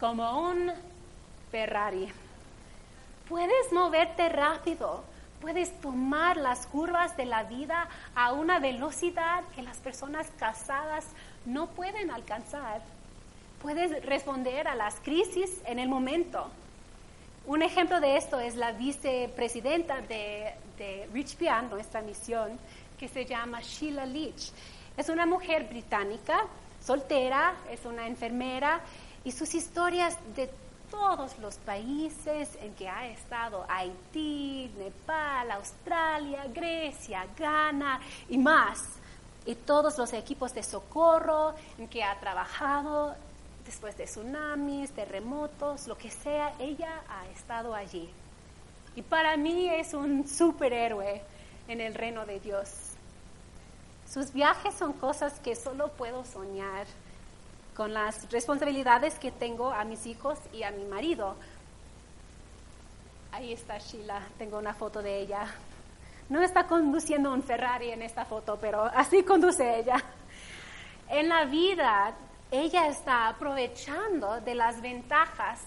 como 0.00 0.48
un 0.48 0.72
Ferrari. 1.52 2.08
Puedes 3.28 3.72
moverte 3.72 4.28
rápido, 4.28 5.04
puedes 5.40 5.80
tomar 5.80 6.36
las 6.36 6.66
curvas 6.66 7.16
de 7.16 7.26
la 7.26 7.44
vida 7.44 7.88
a 8.16 8.32
una 8.32 8.58
velocidad 8.58 9.44
que 9.54 9.62
las 9.62 9.76
personas 9.76 10.26
casadas 10.36 11.06
no 11.46 11.68
pueden 11.68 12.10
alcanzar. 12.10 12.82
Puedes 13.60 14.04
responder 14.04 14.66
a 14.66 14.74
las 14.74 14.96
crisis 14.96 15.60
en 15.64 15.78
el 15.78 15.88
momento. 15.88 16.50
Un 17.46 17.62
ejemplo 17.62 18.00
de 18.00 18.16
esto 18.16 18.40
es 18.40 18.56
la 18.56 18.72
vicepresidenta 18.72 20.00
de, 20.00 20.54
de 20.78 21.08
Rich 21.12 21.36
Pian, 21.36 21.70
nuestra 21.70 22.00
misión, 22.02 22.58
que 23.02 23.08
se 23.08 23.24
llama 23.24 23.60
Sheila 23.60 24.06
Leach. 24.06 24.52
Es 24.96 25.08
una 25.08 25.26
mujer 25.26 25.64
británica, 25.68 26.46
soltera, 26.80 27.52
es 27.68 27.84
una 27.84 28.06
enfermera 28.06 28.80
y 29.24 29.32
sus 29.32 29.52
historias 29.56 30.16
de 30.36 30.48
todos 30.88 31.36
los 31.40 31.56
países 31.56 32.56
en 32.60 32.72
que 32.74 32.88
ha 32.88 33.08
estado, 33.08 33.66
Haití, 33.68 34.70
Nepal, 34.78 35.50
Australia, 35.50 36.44
Grecia, 36.54 37.26
Ghana 37.36 38.00
y 38.28 38.38
más, 38.38 38.84
y 39.46 39.56
todos 39.56 39.98
los 39.98 40.12
equipos 40.12 40.54
de 40.54 40.62
socorro 40.62 41.56
en 41.78 41.88
que 41.88 42.04
ha 42.04 42.20
trabajado 42.20 43.16
después 43.66 43.96
de 43.96 44.04
tsunamis, 44.04 44.92
terremotos, 44.92 45.88
lo 45.88 45.98
que 45.98 46.08
sea, 46.08 46.54
ella 46.60 47.02
ha 47.08 47.26
estado 47.32 47.74
allí. 47.74 48.08
Y 48.94 49.02
para 49.02 49.36
mí 49.36 49.68
es 49.68 49.92
un 49.92 50.28
superhéroe 50.28 51.31
en 51.68 51.80
el 51.80 51.94
reino 51.94 52.26
de 52.26 52.40
Dios. 52.40 52.68
Sus 54.08 54.32
viajes 54.32 54.74
son 54.74 54.92
cosas 54.92 55.40
que 55.40 55.56
solo 55.56 55.88
puedo 55.88 56.24
soñar 56.24 56.86
con 57.74 57.94
las 57.94 58.30
responsabilidades 58.30 59.18
que 59.18 59.30
tengo 59.30 59.72
a 59.72 59.84
mis 59.84 60.06
hijos 60.06 60.38
y 60.52 60.62
a 60.62 60.70
mi 60.70 60.84
marido. 60.84 61.36
Ahí 63.32 63.52
está 63.52 63.78
Sheila, 63.78 64.20
tengo 64.36 64.58
una 64.58 64.74
foto 64.74 65.00
de 65.00 65.20
ella. 65.20 65.46
No 66.28 66.42
está 66.42 66.66
conduciendo 66.66 67.32
un 67.32 67.42
Ferrari 67.42 67.90
en 67.90 68.02
esta 68.02 68.24
foto, 68.24 68.58
pero 68.60 68.82
así 68.84 69.22
conduce 69.22 69.78
ella. 69.78 70.02
en 71.08 71.28
la 71.28 71.44
vida 71.46 72.14
ella 72.50 72.88
está 72.88 73.28
aprovechando 73.28 74.40
de 74.42 74.54
las 74.54 74.82
ventajas 74.82 75.58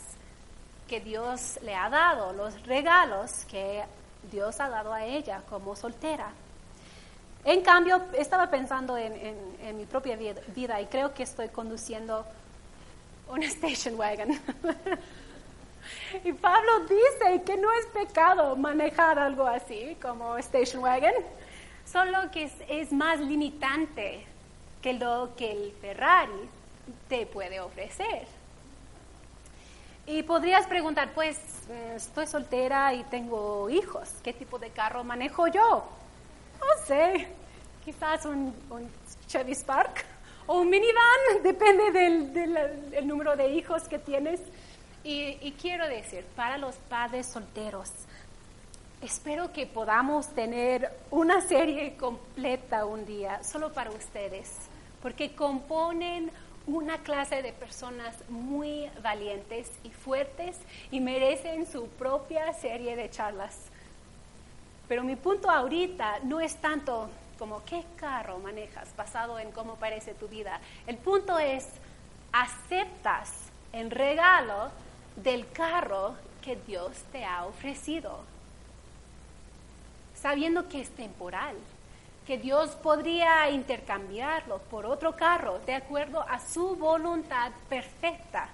que 0.88 1.00
Dios 1.00 1.60
le 1.64 1.74
ha 1.74 1.90
dado, 1.90 2.32
los 2.34 2.62
regalos 2.68 3.44
que 3.46 3.84
Dios 4.32 4.60
ha 4.60 4.70
dado 4.70 4.94
a 4.94 5.04
ella 5.04 5.42
como 5.50 5.76
soltera. 5.76 6.32
En 7.44 7.62
cambio, 7.62 8.02
estaba 8.18 8.50
pensando 8.50 8.98
en, 8.98 9.78
mi 9.78 9.86
propia 9.86 10.16
vida, 10.18 10.82
y 10.82 10.86
creo 10.88 11.14
que 11.14 11.24
estoy 11.24 11.50
conduciendo 11.50 12.26
un 13.30 13.44
station 13.44 13.96
wagon. 14.00 14.30
y 16.24 16.34
Pablo 16.34 16.80
dice 16.82 17.44
que 17.44 17.58
no 17.58 17.72
es 17.74 17.86
pecado 17.88 18.56
manejar 18.56 19.20
algo 19.20 19.46
así 19.46 19.96
como 20.02 20.38
station 20.38 20.82
wagon, 20.82 21.14
solo 21.86 22.32
que 22.32 22.52
es 22.68 22.92
más 22.92 23.20
limitante 23.20 24.26
que 24.82 24.94
lo 24.94 25.36
que 25.36 25.52
el 25.52 25.72
Ferrari 25.80 26.50
te 27.08 27.26
puede 27.26 27.60
ofrecer. 27.60 28.28
Y 30.08 30.22
podrías 30.22 30.68
preguntar, 30.68 31.14
pues 31.14 31.38
mm, 31.68 31.96
estoy 31.96 32.28
soltera 32.28 32.94
y 32.94 33.04
tengo 33.06 33.70
hijos, 33.70 34.08
¿qué 34.24 34.34
tipo 34.34 34.60
de 34.60 34.70
carro 34.70 35.04
manejo 35.04 35.48
yo? 35.48 35.84
No 36.60 36.86
sé, 36.86 37.28
quizás 37.84 38.24
un, 38.26 38.54
Chevy 39.28 39.56
Spark 39.56 40.06
o 40.46 40.60
un 40.60 40.70
minivan, 40.70 41.20
depende 41.44 41.92
del, 41.92 43.08
número 43.08 43.36
de 43.36 43.50
hijos 43.50 43.88
que 43.88 43.98
tienes. 43.98 44.40
Y, 45.04 45.38
y 45.42 45.56
quiero 45.60 45.88
decir, 45.88 46.26
para 46.36 46.58
los 46.58 46.76
padres 46.76 47.28
solteros, 47.28 47.92
espero 49.02 49.52
que 49.52 49.66
podamos 49.66 50.28
tener 50.30 50.92
una 51.10 51.42
serie 51.42 51.96
completa 51.96 52.86
un 52.86 53.06
día, 53.06 53.44
solo 53.44 53.72
para 53.72 53.92
ustedes, 53.92 54.52
porque 55.02 55.36
componen 55.36 56.32
una 56.68 56.98
clase 57.00 57.42
de 57.42 57.54
personas 57.54 58.16
muy 58.30 58.90
valientes 59.04 59.72
y 59.84 59.90
fuertes 59.90 60.58
y 60.92 61.00
merecen 61.00 61.68
su 61.68 61.88
propia 61.90 62.52
serie 62.54 62.96
de 62.96 63.10
charlas. 63.10 63.58
Pero 64.88 65.04
mi 65.04 65.16
punto 65.16 65.50
ahorita 65.50 66.20
no 66.24 66.40
es 66.40 66.56
tanto 66.58 67.10
como 67.38 67.64
qué 67.66 67.84
carro 67.96 68.40
manejas 68.40 68.96
basado 68.96 69.40
en 69.40 69.52
cómo 69.52 69.76
parece 69.76 70.14
tu 70.14 70.28
vida. 70.28 70.60
El 70.88 70.98
punto 70.98 71.38
es, 71.38 71.68
aceptas 72.32 73.32
el 73.74 73.92
regalo 73.92 74.72
del 75.16 75.50
carro 75.52 76.16
que 76.42 76.56
Dios 76.56 76.92
te 77.12 77.26
ha 77.26 77.46
ofrecido, 77.46 78.20
sabiendo 80.16 80.68
que 80.70 80.82
es 80.82 80.90
temporal 80.92 81.56
que 82.26 82.38
Dios 82.38 82.72
podría 82.72 83.50
intercambiarlo 83.52 84.60
por 84.70 84.86
otro 84.86 85.16
carro 85.16 85.60
de 85.60 85.76
acuerdo 85.76 86.22
a 86.22 86.40
su 86.40 86.76
voluntad 86.76 87.52
perfecta. 87.70 88.50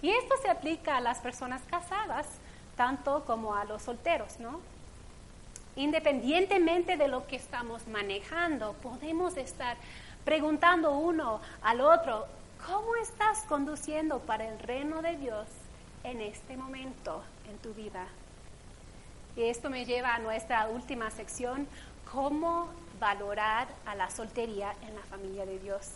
Y 0.00 0.10
esto 0.10 0.34
se 0.40 0.48
aplica 0.48 0.96
a 0.96 1.00
las 1.00 1.18
personas 1.18 1.62
casadas, 1.68 2.26
tanto 2.76 3.24
como 3.24 3.54
a 3.54 3.64
los 3.64 3.82
solteros, 3.82 4.38
¿no? 4.38 4.60
Independientemente 5.74 6.96
de 6.96 7.08
lo 7.08 7.26
que 7.26 7.36
estamos 7.36 7.86
manejando, 7.88 8.74
podemos 8.74 9.36
estar 9.36 9.76
preguntando 10.24 10.96
uno 10.96 11.40
al 11.62 11.80
otro, 11.80 12.26
¿cómo 12.66 12.94
estás 12.96 13.42
conduciendo 13.48 14.20
para 14.20 14.46
el 14.46 14.58
reino 14.58 15.02
de 15.02 15.16
Dios 15.16 15.46
en 16.04 16.20
este 16.20 16.56
momento 16.56 17.22
en 17.50 17.58
tu 17.58 17.74
vida? 17.74 18.06
Y 19.36 19.42
esto 19.44 19.68
me 19.68 19.84
lleva 19.84 20.14
a 20.14 20.18
nuestra 20.18 20.68
última 20.68 21.10
sección, 21.10 21.66
¿cómo 22.10 22.68
valorar 22.98 23.68
a 23.84 23.94
la 23.94 24.10
soltería 24.10 24.74
en 24.82 24.94
la 24.94 25.02
familia 25.02 25.46
de 25.46 25.58
Dios. 25.58 25.88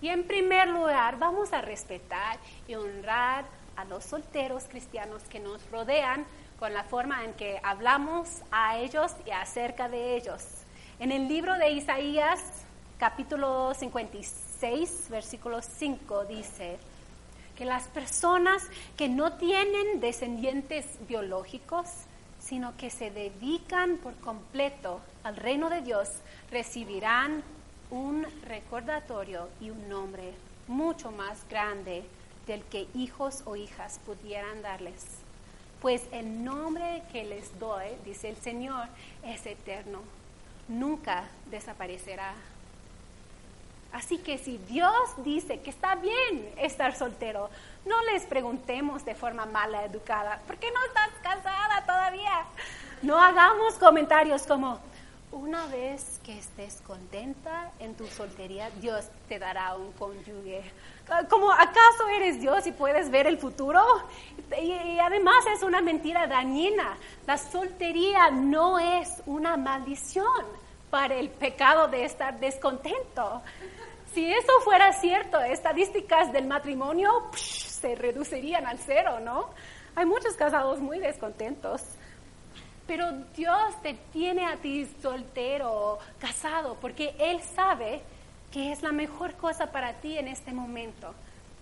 Y 0.00 0.08
en 0.08 0.26
primer 0.26 0.68
lugar, 0.68 1.18
vamos 1.18 1.52
a 1.52 1.62
respetar 1.62 2.38
y 2.68 2.74
honrar 2.74 3.44
a 3.76 3.84
los 3.84 4.04
solteros 4.04 4.64
cristianos 4.64 5.22
que 5.24 5.40
nos 5.40 5.60
rodean 5.70 6.26
con 6.58 6.72
la 6.72 6.84
forma 6.84 7.24
en 7.24 7.32
que 7.34 7.60
hablamos 7.62 8.28
a 8.50 8.78
ellos 8.78 9.12
y 9.26 9.30
acerca 9.30 9.88
de 9.88 10.16
ellos. 10.16 10.44
En 10.98 11.10
el 11.10 11.28
libro 11.28 11.54
de 11.54 11.70
Isaías, 11.70 12.40
capítulo 12.98 13.74
56, 13.74 15.08
versículo 15.10 15.60
5, 15.60 16.24
dice 16.26 16.78
que 17.56 17.64
las 17.64 17.84
personas 17.88 18.62
que 18.96 19.08
no 19.08 19.32
tienen 19.34 20.00
descendientes 20.00 20.86
biológicos, 21.08 21.88
sino 22.44 22.76
que 22.76 22.90
se 22.90 23.10
dedican 23.10 23.96
por 23.96 24.14
completo 24.16 25.00
al 25.22 25.36
reino 25.36 25.70
de 25.70 25.80
Dios, 25.80 26.08
recibirán 26.50 27.42
un 27.90 28.26
recordatorio 28.42 29.48
y 29.60 29.70
un 29.70 29.88
nombre 29.88 30.34
mucho 30.68 31.10
más 31.10 31.48
grande 31.48 32.04
del 32.46 32.62
que 32.64 32.86
hijos 32.94 33.42
o 33.46 33.56
hijas 33.56 33.98
pudieran 34.04 34.62
darles. 34.62 35.04
Pues 35.80 36.02
el 36.12 36.44
nombre 36.44 37.02
que 37.12 37.24
les 37.24 37.58
doy, 37.58 37.86
dice 38.04 38.28
el 38.28 38.36
Señor, 38.36 38.88
es 39.22 39.44
eterno, 39.46 40.00
nunca 40.68 41.24
desaparecerá. 41.50 42.34
Así 43.94 44.18
que 44.18 44.38
si 44.38 44.58
Dios 44.58 44.92
dice 45.18 45.60
que 45.60 45.70
está 45.70 45.94
bien 45.94 46.52
estar 46.58 46.96
soltero, 46.96 47.48
no 47.86 48.02
les 48.12 48.24
preguntemos 48.24 49.04
de 49.04 49.14
forma 49.14 49.46
mala 49.46 49.84
educada, 49.84 50.40
¿por 50.48 50.56
qué 50.56 50.68
no 50.72 50.84
estás 50.84 51.10
casada 51.22 51.86
todavía? 51.86 52.44
No 53.02 53.16
hagamos 53.22 53.74
comentarios 53.74 54.48
como, 54.48 54.80
una 55.30 55.64
vez 55.66 56.20
que 56.24 56.36
estés 56.36 56.80
contenta 56.84 57.70
en 57.78 57.94
tu 57.94 58.06
soltería, 58.08 58.68
Dios 58.80 59.04
te 59.28 59.38
dará 59.38 59.76
un 59.76 59.92
cónyuge. 59.92 60.62
Como 61.30 61.52
acaso 61.52 62.08
eres 62.16 62.40
Dios 62.40 62.66
y 62.66 62.72
puedes 62.72 63.10
ver 63.10 63.28
el 63.28 63.38
futuro? 63.38 63.80
Y, 64.60 64.98
además 64.98 65.44
es 65.54 65.62
una 65.62 65.80
mentira 65.80 66.26
dañina. 66.26 66.96
La 67.28 67.38
soltería 67.38 68.32
no 68.32 68.80
es 68.80 69.22
una 69.26 69.56
maldición 69.56 70.64
para 70.94 71.16
el 71.16 71.28
pecado 71.28 71.88
de 71.88 72.04
estar 72.04 72.38
descontento. 72.38 73.42
Si 74.12 74.32
eso 74.32 74.52
fuera 74.62 74.92
cierto, 74.92 75.40
estadísticas 75.40 76.32
del 76.32 76.46
matrimonio 76.46 77.10
se 77.34 77.96
reducirían 77.96 78.64
al 78.64 78.78
cero, 78.78 79.18
¿no? 79.18 79.50
Hay 79.96 80.06
muchos 80.06 80.34
casados 80.34 80.78
muy 80.78 81.00
descontentos. 81.00 81.82
Pero 82.86 83.10
Dios 83.36 83.82
te 83.82 83.94
tiene 84.12 84.46
a 84.46 84.58
ti 84.58 84.88
soltero, 85.02 85.98
casado, 86.20 86.76
porque 86.80 87.16
Él 87.18 87.40
sabe 87.42 88.00
que 88.52 88.70
es 88.70 88.80
la 88.84 88.92
mejor 88.92 89.34
cosa 89.34 89.72
para 89.72 89.94
ti 89.94 90.16
en 90.16 90.28
este 90.28 90.52
momento. 90.52 91.12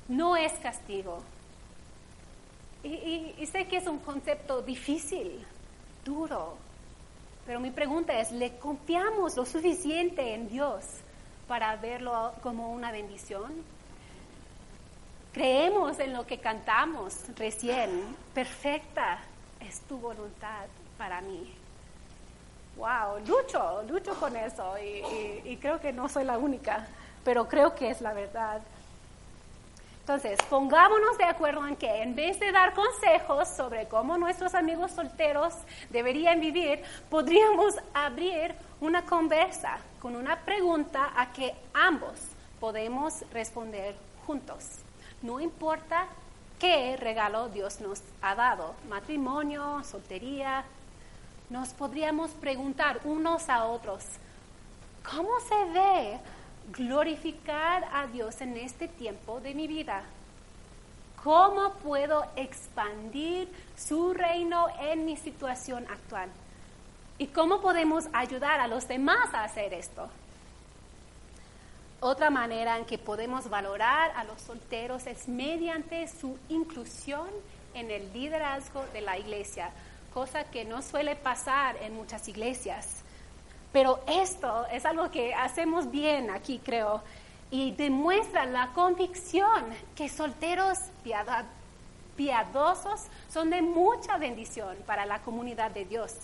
No 0.08 0.36
es 0.36 0.52
castigo. 0.58 1.22
Y, 2.84 3.46
sé 3.46 3.66
que 3.66 3.78
es 3.78 3.86
un 3.86 4.00
concepto 4.00 4.60
difícil, 4.60 5.42
duro, 6.04 6.58
pero 7.46 7.60
mi 7.60 7.70
pregunta 7.70 8.18
es, 8.18 8.30
¿le 8.32 8.56
confiamos 8.58 9.36
lo 9.36 9.44
suficiente 9.44 10.34
en 10.34 10.48
Dios 10.48 10.84
para 11.48 11.76
verlo 11.76 12.32
como 12.42 12.72
una 12.72 12.92
bendición? 12.92 13.52
Creemos 15.32 15.98
en 15.98 16.12
lo 16.12 16.26
que 16.26 16.38
cantamos 16.38 17.16
recién, 17.36 18.16
perfecta 18.34 19.18
es 19.60 19.80
tu 19.82 19.98
voluntad 19.98 20.66
para 20.98 21.20
mí. 21.20 21.52
Wow, 22.76 23.18
lucho, 23.26 23.82
lucho 23.88 24.14
con 24.14 24.36
eso 24.36 24.74
y, 24.78 25.56
creo 25.56 25.80
que 25.80 25.92
no 25.92 26.08
soy 26.08 26.24
la 26.24 26.38
única, 26.38 26.86
pero 27.24 27.48
creo 27.48 27.74
que 27.74 27.90
es 27.90 28.00
la 28.00 28.12
verdad. 28.12 28.60
Entonces, 30.02 30.36
pongámonos 30.50 31.16
de 31.16 31.24
acuerdo 31.24 31.64
en 31.64 31.76
que 31.76 32.02
en 32.02 32.16
vez 32.16 32.40
de 32.40 32.50
dar 32.50 32.74
consejos 32.74 33.46
sobre 33.46 33.86
cómo 33.86 34.18
nuestros 34.18 34.52
amigos 34.52 34.90
solteros 34.90 35.54
deberían 35.90 36.40
vivir, 36.40 36.82
podríamos 37.08 37.76
abrir 37.94 38.52
una 38.80 39.06
conversa 39.06 39.78
con 40.00 40.16
una 40.16 40.40
pregunta 40.40 41.12
a 41.14 41.32
que 41.32 41.54
ambos 41.72 42.14
podemos 42.58 43.22
responder 43.32 43.94
juntos. 44.26 44.64
No 45.22 45.38
importa 45.38 46.08
qué 46.58 46.96
regalo 46.96 47.48
Dios 47.48 47.80
nos 47.80 48.02
ha 48.22 48.34
dado, 48.34 48.74
matrimonio, 48.88 49.84
soltería, 49.84 50.64
nos 51.48 51.68
podríamos 51.68 52.32
preguntar 52.32 52.98
unos 53.04 53.48
a 53.48 53.66
otros, 53.66 54.04
¿cómo 55.08 55.38
se 55.48 55.64
ve 55.66 56.18
glorificar 56.70 57.84
a 57.92 58.06
Dios 58.06 58.40
en 58.40 58.56
este 58.56 58.88
tiempo 58.88 59.40
de 59.40 59.54
mi 59.54 59.66
vida? 59.66 60.02
¿Cómo 61.22 61.74
puedo 61.74 62.24
expandir 62.36 63.48
su 63.76 64.12
reino 64.12 64.66
en 64.80 65.04
mi 65.04 65.16
situación 65.16 65.86
actual? 65.88 66.28
¿Y 67.18 67.28
cómo 67.28 67.60
podemos 67.60 68.06
ayudar 68.12 68.60
a 68.60 68.68
los 68.68 68.88
demás 68.88 69.32
a 69.32 69.44
hacer 69.44 69.72
esto? 69.74 70.08
Otra 72.00 72.30
manera 72.30 72.78
en 72.78 72.84
que 72.84 72.98
podemos 72.98 73.48
valorar 73.48 74.10
a 74.16 74.24
los 74.24 74.40
solteros 74.40 75.06
es 75.06 75.28
mediante 75.28 76.08
su 76.08 76.36
inclusión 76.48 77.28
en 77.74 77.90
el 77.90 78.12
liderazgo 78.12 78.84
de 78.92 79.00
la 79.02 79.18
iglesia 79.18 79.70
cosa 80.12 80.44
que 80.44 80.64
no 80.64 80.82
suele 80.82 81.16
pasar 81.16 81.76
en 81.82 81.94
muchas 81.94 82.28
iglesias. 82.28 83.02
Pero 83.72 84.00
esto 84.06 84.66
es 84.70 84.84
algo 84.84 85.10
que 85.10 85.34
hacemos 85.34 85.90
bien 85.90 86.30
aquí, 86.30 86.60
creo. 86.62 87.02
y 87.50 87.72
demuestra 87.72 88.46
la 88.46 88.72
convicción 88.72 89.66
que 89.94 90.08
solteros 90.08 90.78
piadosos 92.16 93.08
son 93.28 93.50
de 93.50 93.60
mucha 93.60 94.16
bendición 94.16 94.74
para 94.86 95.04
la 95.04 95.18
comunidad 95.20 95.70
de 95.70 95.84
Dios. 95.84 96.14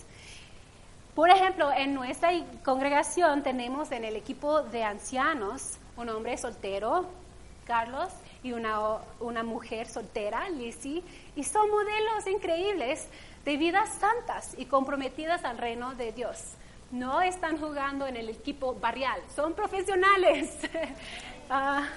Por 1.13 1.29
ejemplo, 1.29 1.71
en 1.71 1.93
nuestra 1.93 2.31
congregación 2.63 3.43
tenemos 3.43 3.91
en 3.91 4.05
el 4.05 4.15
equipo 4.15 4.63
de 4.63 4.83
ancianos 4.83 5.77
un 5.97 6.09
hombre 6.09 6.35
soltero, 6.37 7.05
Carlos, 7.65 8.09
y 8.41 8.53
una, 8.53 8.79
una 9.19 9.43
mujer 9.43 9.87
soltera, 9.87 10.49
Lizzie, 10.49 11.03
y 11.35 11.43
son 11.43 11.69
modelos 11.69 12.25
increíbles 12.25 13.07
de 13.45 13.57
vidas 13.57 13.89
santas 13.99 14.55
y 14.57 14.65
comprometidas 14.65 15.43
al 15.43 15.57
reino 15.57 15.93
de 15.93 16.11
Dios. 16.11 16.55
No 16.91 17.21
están 17.21 17.59
jugando 17.59 18.07
en 18.07 18.17
el 18.17 18.29
equipo 18.29 18.75
barrial, 18.75 19.21
son 19.35 19.53
profesionales. 19.53 20.57
Ah, 21.51 21.87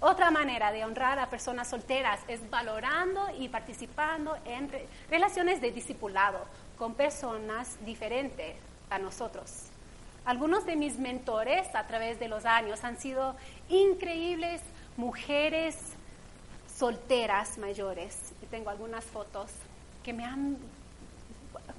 otra 0.00 0.30
manera 0.30 0.72
de 0.72 0.82
honrar 0.82 1.18
a 1.18 1.28
personas 1.28 1.68
solteras 1.68 2.20
es 2.26 2.48
valorando 2.48 3.22
y 3.38 3.50
participando 3.50 4.34
en 4.46 4.70
relaciones 5.10 5.60
de 5.60 5.70
discipulado 5.70 6.46
con 6.78 6.94
personas 6.94 7.76
diferentes 7.84 8.56
a 8.88 8.98
nosotros. 8.98 9.66
Algunos 10.24 10.64
de 10.64 10.76
mis 10.76 10.98
mentores 10.98 11.66
a 11.74 11.86
través 11.86 12.18
de 12.18 12.28
los 12.28 12.46
años 12.46 12.82
han 12.82 12.98
sido 12.98 13.36
increíbles 13.68 14.62
mujeres 14.96 15.76
solteras 16.80 17.58
mayores. 17.58 18.32
Y 18.42 18.46
tengo 18.46 18.70
algunas 18.70 19.04
fotos 19.04 19.50
que 20.02 20.14
me 20.14 20.24
han, 20.24 20.56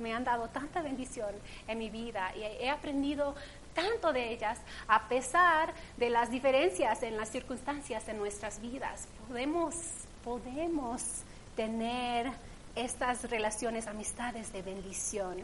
me 0.01 0.13
han 0.13 0.23
dado 0.23 0.49
tanta 0.49 0.81
bendición 0.81 1.33
en 1.67 1.77
mi 1.77 1.89
vida 1.89 2.31
y 2.35 2.41
he 2.43 2.69
aprendido 2.69 3.35
tanto 3.73 4.11
de 4.11 4.33
ellas 4.33 4.59
a 4.87 5.07
pesar 5.07 5.73
de 5.97 6.09
las 6.09 6.29
diferencias 6.29 7.03
en 7.03 7.17
las 7.17 7.29
circunstancias 7.29 8.07
en 8.07 8.17
nuestras 8.17 8.61
vidas. 8.61 9.07
Podemos, 9.27 9.75
podemos 10.23 11.03
tener 11.55 12.31
estas 12.75 13.29
relaciones, 13.29 13.87
amistades 13.87 14.51
de 14.53 14.61
bendición. 14.61 15.37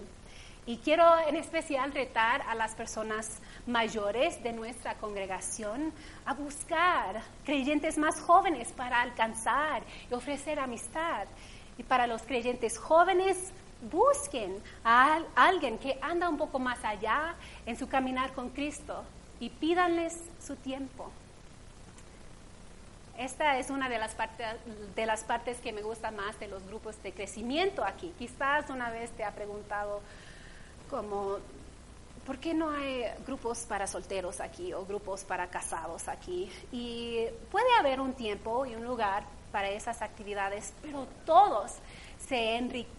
Y 0.66 0.78
quiero 0.80 1.06
en 1.26 1.38
especial 1.38 1.94
retar 1.94 2.42
a 2.42 2.54
las 2.54 2.76
personas 2.76 3.40
mayores 3.68 4.44
de 4.44 4.52
nuestra 4.52 4.96
congregación 4.96 5.94
a 6.26 6.34
buscar 6.34 7.22
creyentes 7.46 7.98
más 7.98 8.20
jóvenes 8.20 8.74
para 8.74 9.02
alcanzar 9.02 9.84
y 10.12 10.14
ofrecer 10.14 10.60
amistad. 10.60 11.28
Y 11.78 11.84
para 11.84 12.06
los 12.06 12.24
creyentes 12.24 12.78
jóvenes, 12.78 13.54
busquen 13.82 14.62
a 14.84 15.22
alguien 15.36 15.78
que 15.78 15.98
anda 16.02 16.30
un 16.30 16.38
poco 16.38 16.60
más 16.60 16.84
allá 16.84 17.36
en 17.66 17.78
su 17.78 17.88
caminar 17.88 18.34
con 18.34 18.50
Cristo 18.50 19.04
y 19.40 19.50
pídanles 19.50 20.18
su 20.40 20.56
tiempo. 20.56 21.12
Esta 23.18 23.58
es 23.58 23.72
una 23.72 23.90
de 23.90 23.98
las, 23.98 24.14
partes, 24.14 24.46
de 24.96 25.06
las 25.06 25.24
partes 25.24 25.60
que 25.60 25.74
me 25.74 25.82
gusta 25.82 26.12
más 26.12 26.40
de 26.40 26.48
los 26.48 26.64
grupos 26.68 27.02
de 27.02 27.14
crecimiento 27.14 27.84
aquí. 27.84 28.14
Quizás 28.18 28.70
una 28.70 28.92
vez 28.92 29.10
te 29.12 29.24
ha 29.24 29.32
preguntado, 29.32 30.02
como, 30.88 31.38
¿por 32.28 32.38
qué 32.38 32.54
no 32.54 32.70
hay 32.70 33.06
grupos 33.26 33.60
para 33.66 33.88
solteros 33.88 34.40
aquí 34.40 34.72
o 34.72 34.86
grupos 34.86 35.24
para 35.24 35.48
casados 35.48 36.08
aquí? 36.08 36.52
Y 36.72 37.26
puede 37.50 37.74
haber 37.80 38.00
un 38.02 38.14
tiempo 38.14 38.68
y 38.68 38.76
un 38.76 38.86
lugar 38.86 39.24
para 39.52 39.70
esas 39.70 40.04
actividades, 40.04 40.74
pero 40.84 41.08
todos 41.26 41.74
se 42.20 42.56
enriquecen 42.58 42.97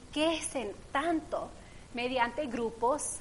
tanto 0.93 1.51
mediante 1.95 2.47
grupos 2.47 3.19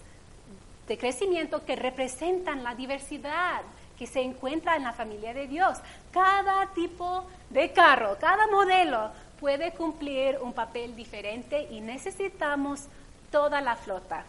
de 0.87 0.97
crecimiento 0.97 1.65
que 1.65 1.75
representan 1.75 2.63
la 2.63 2.75
diversidad 2.75 3.61
que 3.97 4.07
se 4.07 4.21
encuentra 4.21 4.75
en 4.75 4.83
la 4.83 4.93
familia 4.93 5.33
de 5.33 5.47
Dios. 5.47 5.79
Cada 6.11 6.67
tipo 6.73 7.25
de 7.49 7.71
carro, 7.71 8.17
cada 8.19 8.47
modelo 8.47 9.11
puede 9.39 9.71
cumplir 9.73 10.37
un 10.41 10.53
papel 10.53 10.95
diferente 10.95 11.67
y 11.71 11.81
necesitamos 11.81 12.85
toda 13.31 13.59
la 13.61 13.75
flota. 13.75 14.23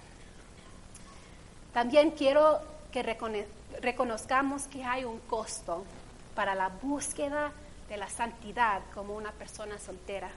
También 1.73 2.11
quiero 2.13 2.61
que 2.93 3.03
reconozcamos 3.81 4.67
que 4.67 4.83
hay 4.83 5.05
un 5.05 5.21
costo 5.21 5.85
para 6.35 6.55
la 6.55 6.69
búsqueda 6.69 7.53
de 7.89 7.97
la 7.97 8.09
santidad 8.09 8.81
como 8.95 9.15
una 9.15 9.33
persona 9.33 9.79
soltera. 9.79 10.31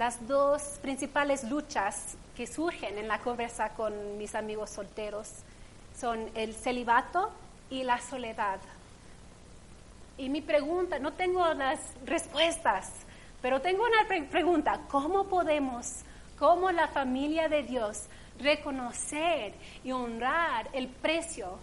Las 0.00 0.26
dos 0.26 0.62
principales 0.80 1.44
luchas 1.44 2.16
que 2.34 2.46
surgen 2.46 2.96
en 2.96 3.06
la 3.06 3.18
conversa 3.18 3.74
con 3.74 4.16
mis 4.16 4.34
amigos 4.34 4.70
solteros 4.70 5.28
son 5.94 6.30
el 6.34 6.54
celibato 6.54 7.30
y 7.68 7.82
la 7.84 8.00
soledad. 8.00 8.60
Y 10.16 10.30
mi 10.30 10.40
pregunta, 10.40 10.98
no 10.98 11.12
tengo 11.12 11.52
las 11.52 11.80
respuestas, 12.06 12.90
pero 13.42 13.60
tengo 13.60 13.82
una 13.84 14.30
pregunta, 14.30 14.80
¿cómo 14.88 15.24
podemos, 15.24 15.96
como 16.38 16.70
la 16.70 16.88
familia 16.88 17.50
de 17.50 17.62
Dios, 17.62 18.06
reconocer 18.38 19.52
y 19.84 19.92
honrar 19.92 20.70
el 20.72 20.88
precio 20.88 21.58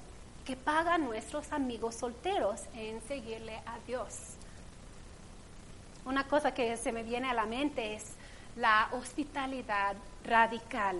que 0.45 0.55
pagan 0.55 1.05
nuestros 1.05 1.51
amigos 1.51 1.95
solteros 1.95 2.61
en 2.75 3.01
seguirle 3.07 3.55
a 3.65 3.79
Dios. 3.87 4.13
Una 6.05 6.27
cosa 6.27 6.53
que 6.53 6.77
se 6.77 6.91
me 6.91 7.01
viene 7.01 7.31
a 7.31 7.33
la 7.33 7.47
mente 7.47 7.95
es 7.95 8.16
la 8.57 8.89
hospitalidad 8.91 9.95
radical. 10.25 10.97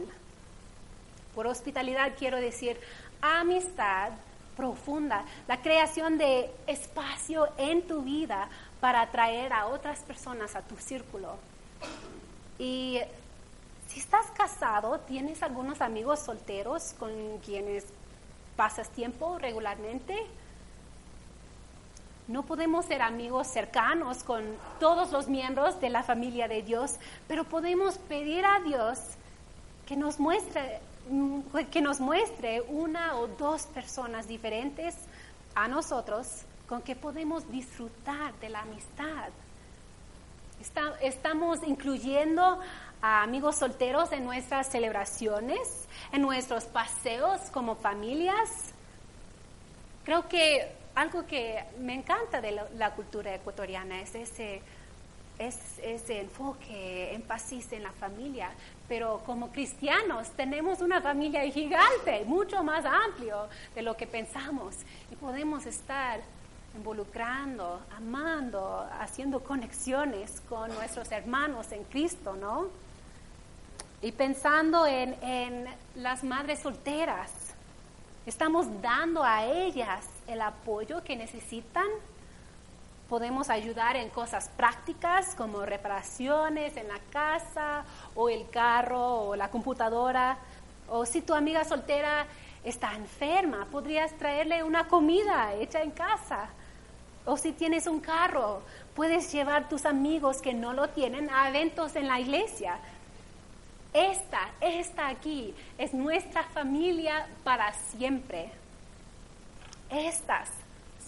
Por 1.35 1.47
hospitalidad 1.47 2.13
quiero 2.17 2.37
decir 2.37 2.79
amistad 3.21 4.11
profunda, 4.55 5.23
la 5.47 5.61
creación 5.61 6.17
de 6.17 6.51
espacio 6.65 7.47
en 7.57 7.85
tu 7.85 8.01
vida 8.01 8.49
para 8.79 9.01
atraer 9.01 9.53
a 9.53 9.67
otras 9.67 9.99
personas 9.99 10.55
a 10.55 10.61
tu 10.61 10.75
círculo. 10.77 11.37
Y 12.57 12.99
si 13.87 13.99
estás 13.99 14.31
casado, 14.31 14.99
tienes 15.01 15.43
algunos 15.43 15.81
amigos 15.81 16.19
solteros 16.19 16.95
con 16.97 17.11
quienes 17.45 17.85
pasas 18.55 18.89
tiempo 18.89 19.37
regularmente. 19.37 20.15
No 22.27 22.43
podemos 22.43 22.85
ser 22.85 23.01
amigos 23.01 23.47
cercanos 23.47 24.23
con 24.23 24.43
todos 24.81 25.11
los 25.13 25.29
miembros 25.29 25.79
de 25.79 25.89
la 25.89 26.03
familia 26.03 26.49
de 26.49 26.61
Dios, 26.61 26.97
pero 27.25 27.45
podemos 27.45 27.97
pedir 27.97 28.45
a 28.45 28.59
Dios 28.59 28.99
que 29.85 29.95
nos 29.95 30.19
muestre, 30.19 30.81
que 31.71 31.81
nos 31.81 32.01
muestre 32.01 32.61
una 32.67 33.15
o 33.15 33.27
dos 33.27 33.63
personas 33.67 34.27
diferentes 34.27 34.93
a 35.55 35.69
nosotros 35.69 36.27
con 36.67 36.81
que 36.81 36.97
podemos 36.97 37.49
disfrutar 37.49 38.33
de 38.41 38.49
la 38.49 38.59
amistad. 38.59 39.29
estamos 41.01 41.59
incluyendo 41.65 42.59
a 43.01 43.23
amigos 43.23 43.55
solteros 43.55 44.11
en 44.11 44.25
nuestras 44.25 44.67
celebraciones, 44.67 45.87
en 46.11 46.23
nuestros 46.23 46.65
paseos 46.65 47.39
como 47.51 47.75
familias. 47.75 48.73
Creo 50.03 50.27
que 50.27 50.76
algo 50.97 51.27
que 51.27 51.63
me 51.79 51.93
encanta 51.93 52.41
de 52.41 52.59
la, 52.75 52.91
cultura 52.95 53.35
ecuatoriana 53.35 54.01
es 54.01 54.15
ese, 54.15 54.61
es 55.37 55.55
ese 55.83 56.21
enfoque, 56.21 57.13
énfasis 57.13 57.71
en 57.71 57.83
la 57.83 57.91
familia. 57.91 58.49
Pero 58.87 59.21
como 59.23 59.51
cristianos 59.51 60.31
tenemos 60.31 60.81
una 60.81 60.99
familia 60.99 61.43
gigante, 61.51 62.25
mucho 62.25 62.63
más 62.63 62.83
amplio 62.83 63.47
de 63.75 63.83
lo 63.83 63.95
que 63.95 64.07
pensamos. 64.07 64.75
Y 65.11 65.15
podemos 65.15 65.67
estar 65.67 66.19
involucrando, 66.75 67.79
amando, 67.95 68.87
haciendo 68.99 69.43
conexiones 69.43 70.41
con 70.49 70.73
nuestros 70.73 71.11
hermanos 71.11 71.71
en 71.73 71.83
Cristo, 71.83 72.35
¿no? 72.35 72.69
Y 74.01 74.11
pensando 74.13 74.87
en, 74.87 75.67
las 75.95 76.23
madres 76.23 76.59
solteras, 76.59 77.31
estamos 78.27 78.67
dando 78.81 79.23
a 79.23 79.45
ellas 79.45 80.05
el 80.27 80.41
apoyo 80.41 81.01
que 81.01 81.15
necesitan. 81.15 81.87
Podemos 83.07 83.49
ayudar 83.49 83.95
en 83.95 84.09
cosas 84.09 84.49
prácticas 84.49 85.33
como 85.33 85.65
reparaciones 85.65 86.75
en 86.75 86.89
la 86.89 86.99
casa 87.09 87.85
o 88.15 88.27
el 88.27 88.49
carro 88.49 89.29
o 89.29 89.35
la 89.37 89.49
computadora. 89.49 90.37
O 90.89 91.05
si 91.05 91.21
tu 91.21 91.33
amiga 91.33 91.63
soltera 91.63 92.27
está 92.65 92.93
enferma, 92.95 93.65
podrías 93.71 94.11
traerle 94.17 94.61
una 94.61 94.89
comida 94.89 95.53
hecha 95.53 95.81
en 95.81 95.91
casa. 95.91 96.49
O 97.25 97.37
si 97.37 97.53
tienes 97.53 97.87
un 97.87 98.01
carro, 98.01 98.61
puedes 98.93 99.31
llevar 99.31 99.69
tus 99.69 99.85
amigos 99.85 100.41
que 100.41 100.53
no 100.53 100.73
lo 100.73 100.89
tienen 100.89 101.29
a 101.29 101.47
eventos 101.47 101.95
en 101.95 102.09
la 102.09 102.19
iglesia. 102.19 102.77
Esta, 103.97 104.51
esta 104.61 105.07
aquí 105.07 105.55
es 105.75 105.91
nuestra 105.91 106.43
familia 106.43 107.27
para 107.43 107.73
siempre. 107.73 108.51
Estas 109.89 110.49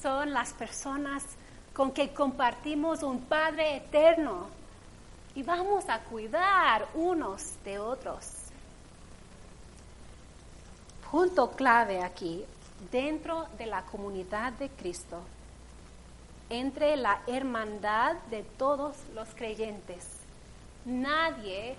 son 0.02 0.34
las 0.34 0.54
personas 0.54 1.24
con 1.72 1.92
que 1.92 2.12
compartimos 2.12 3.04
un 3.04 3.20
Padre 3.26 3.76
eterno 3.76 4.48
y 5.36 5.44
vamos 5.44 5.88
a 5.88 6.00
cuidar 6.00 6.88
unos 6.96 7.64
de 7.64 7.78
otros. 7.78 8.26
Punto 11.12 11.52
clave 11.52 12.02
aquí. 12.02 12.44
dentro 12.92 13.46
de 13.58 13.66
la 13.66 13.84
comunidad 13.84 14.54
de 14.54 14.70
Cristo, 14.70 15.22
entre 16.50 16.96
la 16.96 17.22
hermandad 17.28 18.16
de 18.32 18.44
todos 18.44 18.96
los 19.14 19.28
creyentes. 19.36 20.08
Nadie 20.86 21.76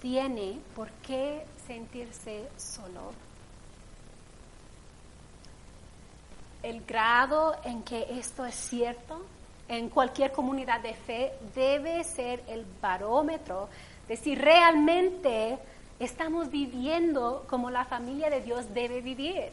tiene 0.00 0.58
por 0.74 0.90
qué 1.06 1.44
sentirse 1.66 2.48
solo. 2.56 3.12
El 6.62 6.84
grado 6.84 7.56
en 7.64 7.82
que 7.82 8.06
esto 8.18 8.44
es 8.44 8.54
cierto 8.54 9.22
en 9.68 9.88
cualquier 9.88 10.32
comunidad 10.32 10.80
de 10.80 10.94
fe 10.94 11.32
debe 11.54 12.02
ser 12.04 12.42
el 12.48 12.66
barómetro 12.82 13.68
de 14.08 14.16
si 14.16 14.34
realmente 14.34 15.58
estamos 16.00 16.50
viviendo 16.50 17.46
como 17.48 17.70
la 17.70 17.84
familia 17.84 18.28
de 18.28 18.40
Dios 18.40 18.74
debe 18.74 19.00
vivir. 19.00 19.50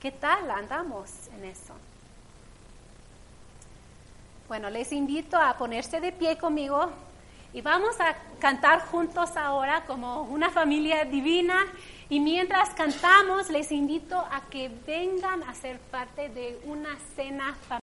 ¿Qué 0.00 0.10
tal 0.10 0.50
andamos 0.50 1.28
en 1.28 1.44
eso? 1.44 1.74
Bueno, 4.48 4.68
les 4.68 4.92
invito 4.92 5.36
a 5.38 5.56
ponerse 5.56 6.00
de 6.00 6.12
pie 6.12 6.36
conmigo 6.36 6.90
y 7.52 7.60
vamos 7.60 8.00
a 8.00 8.14
cantar 8.38 8.80
juntos 8.86 9.36
ahora 9.36 9.84
como 9.86 10.22
una 10.22 10.50
familia 10.50 11.04
divina. 11.04 11.66
Y 12.08 12.20
mientras 12.20 12.70
cantamos, 12.70 13.50
les 13.50 13.72
invito 13.72 14.18
a 14.18 14.42
que 14.50 14.70
vengan 14.86 15.42
a 15.44 15.54
ser 15.54 15.78
parte 15.78 16.28
de 16.28 16.60
una 16.64 16.96
cena 17.16 17.54
familiar. 17.54 17.80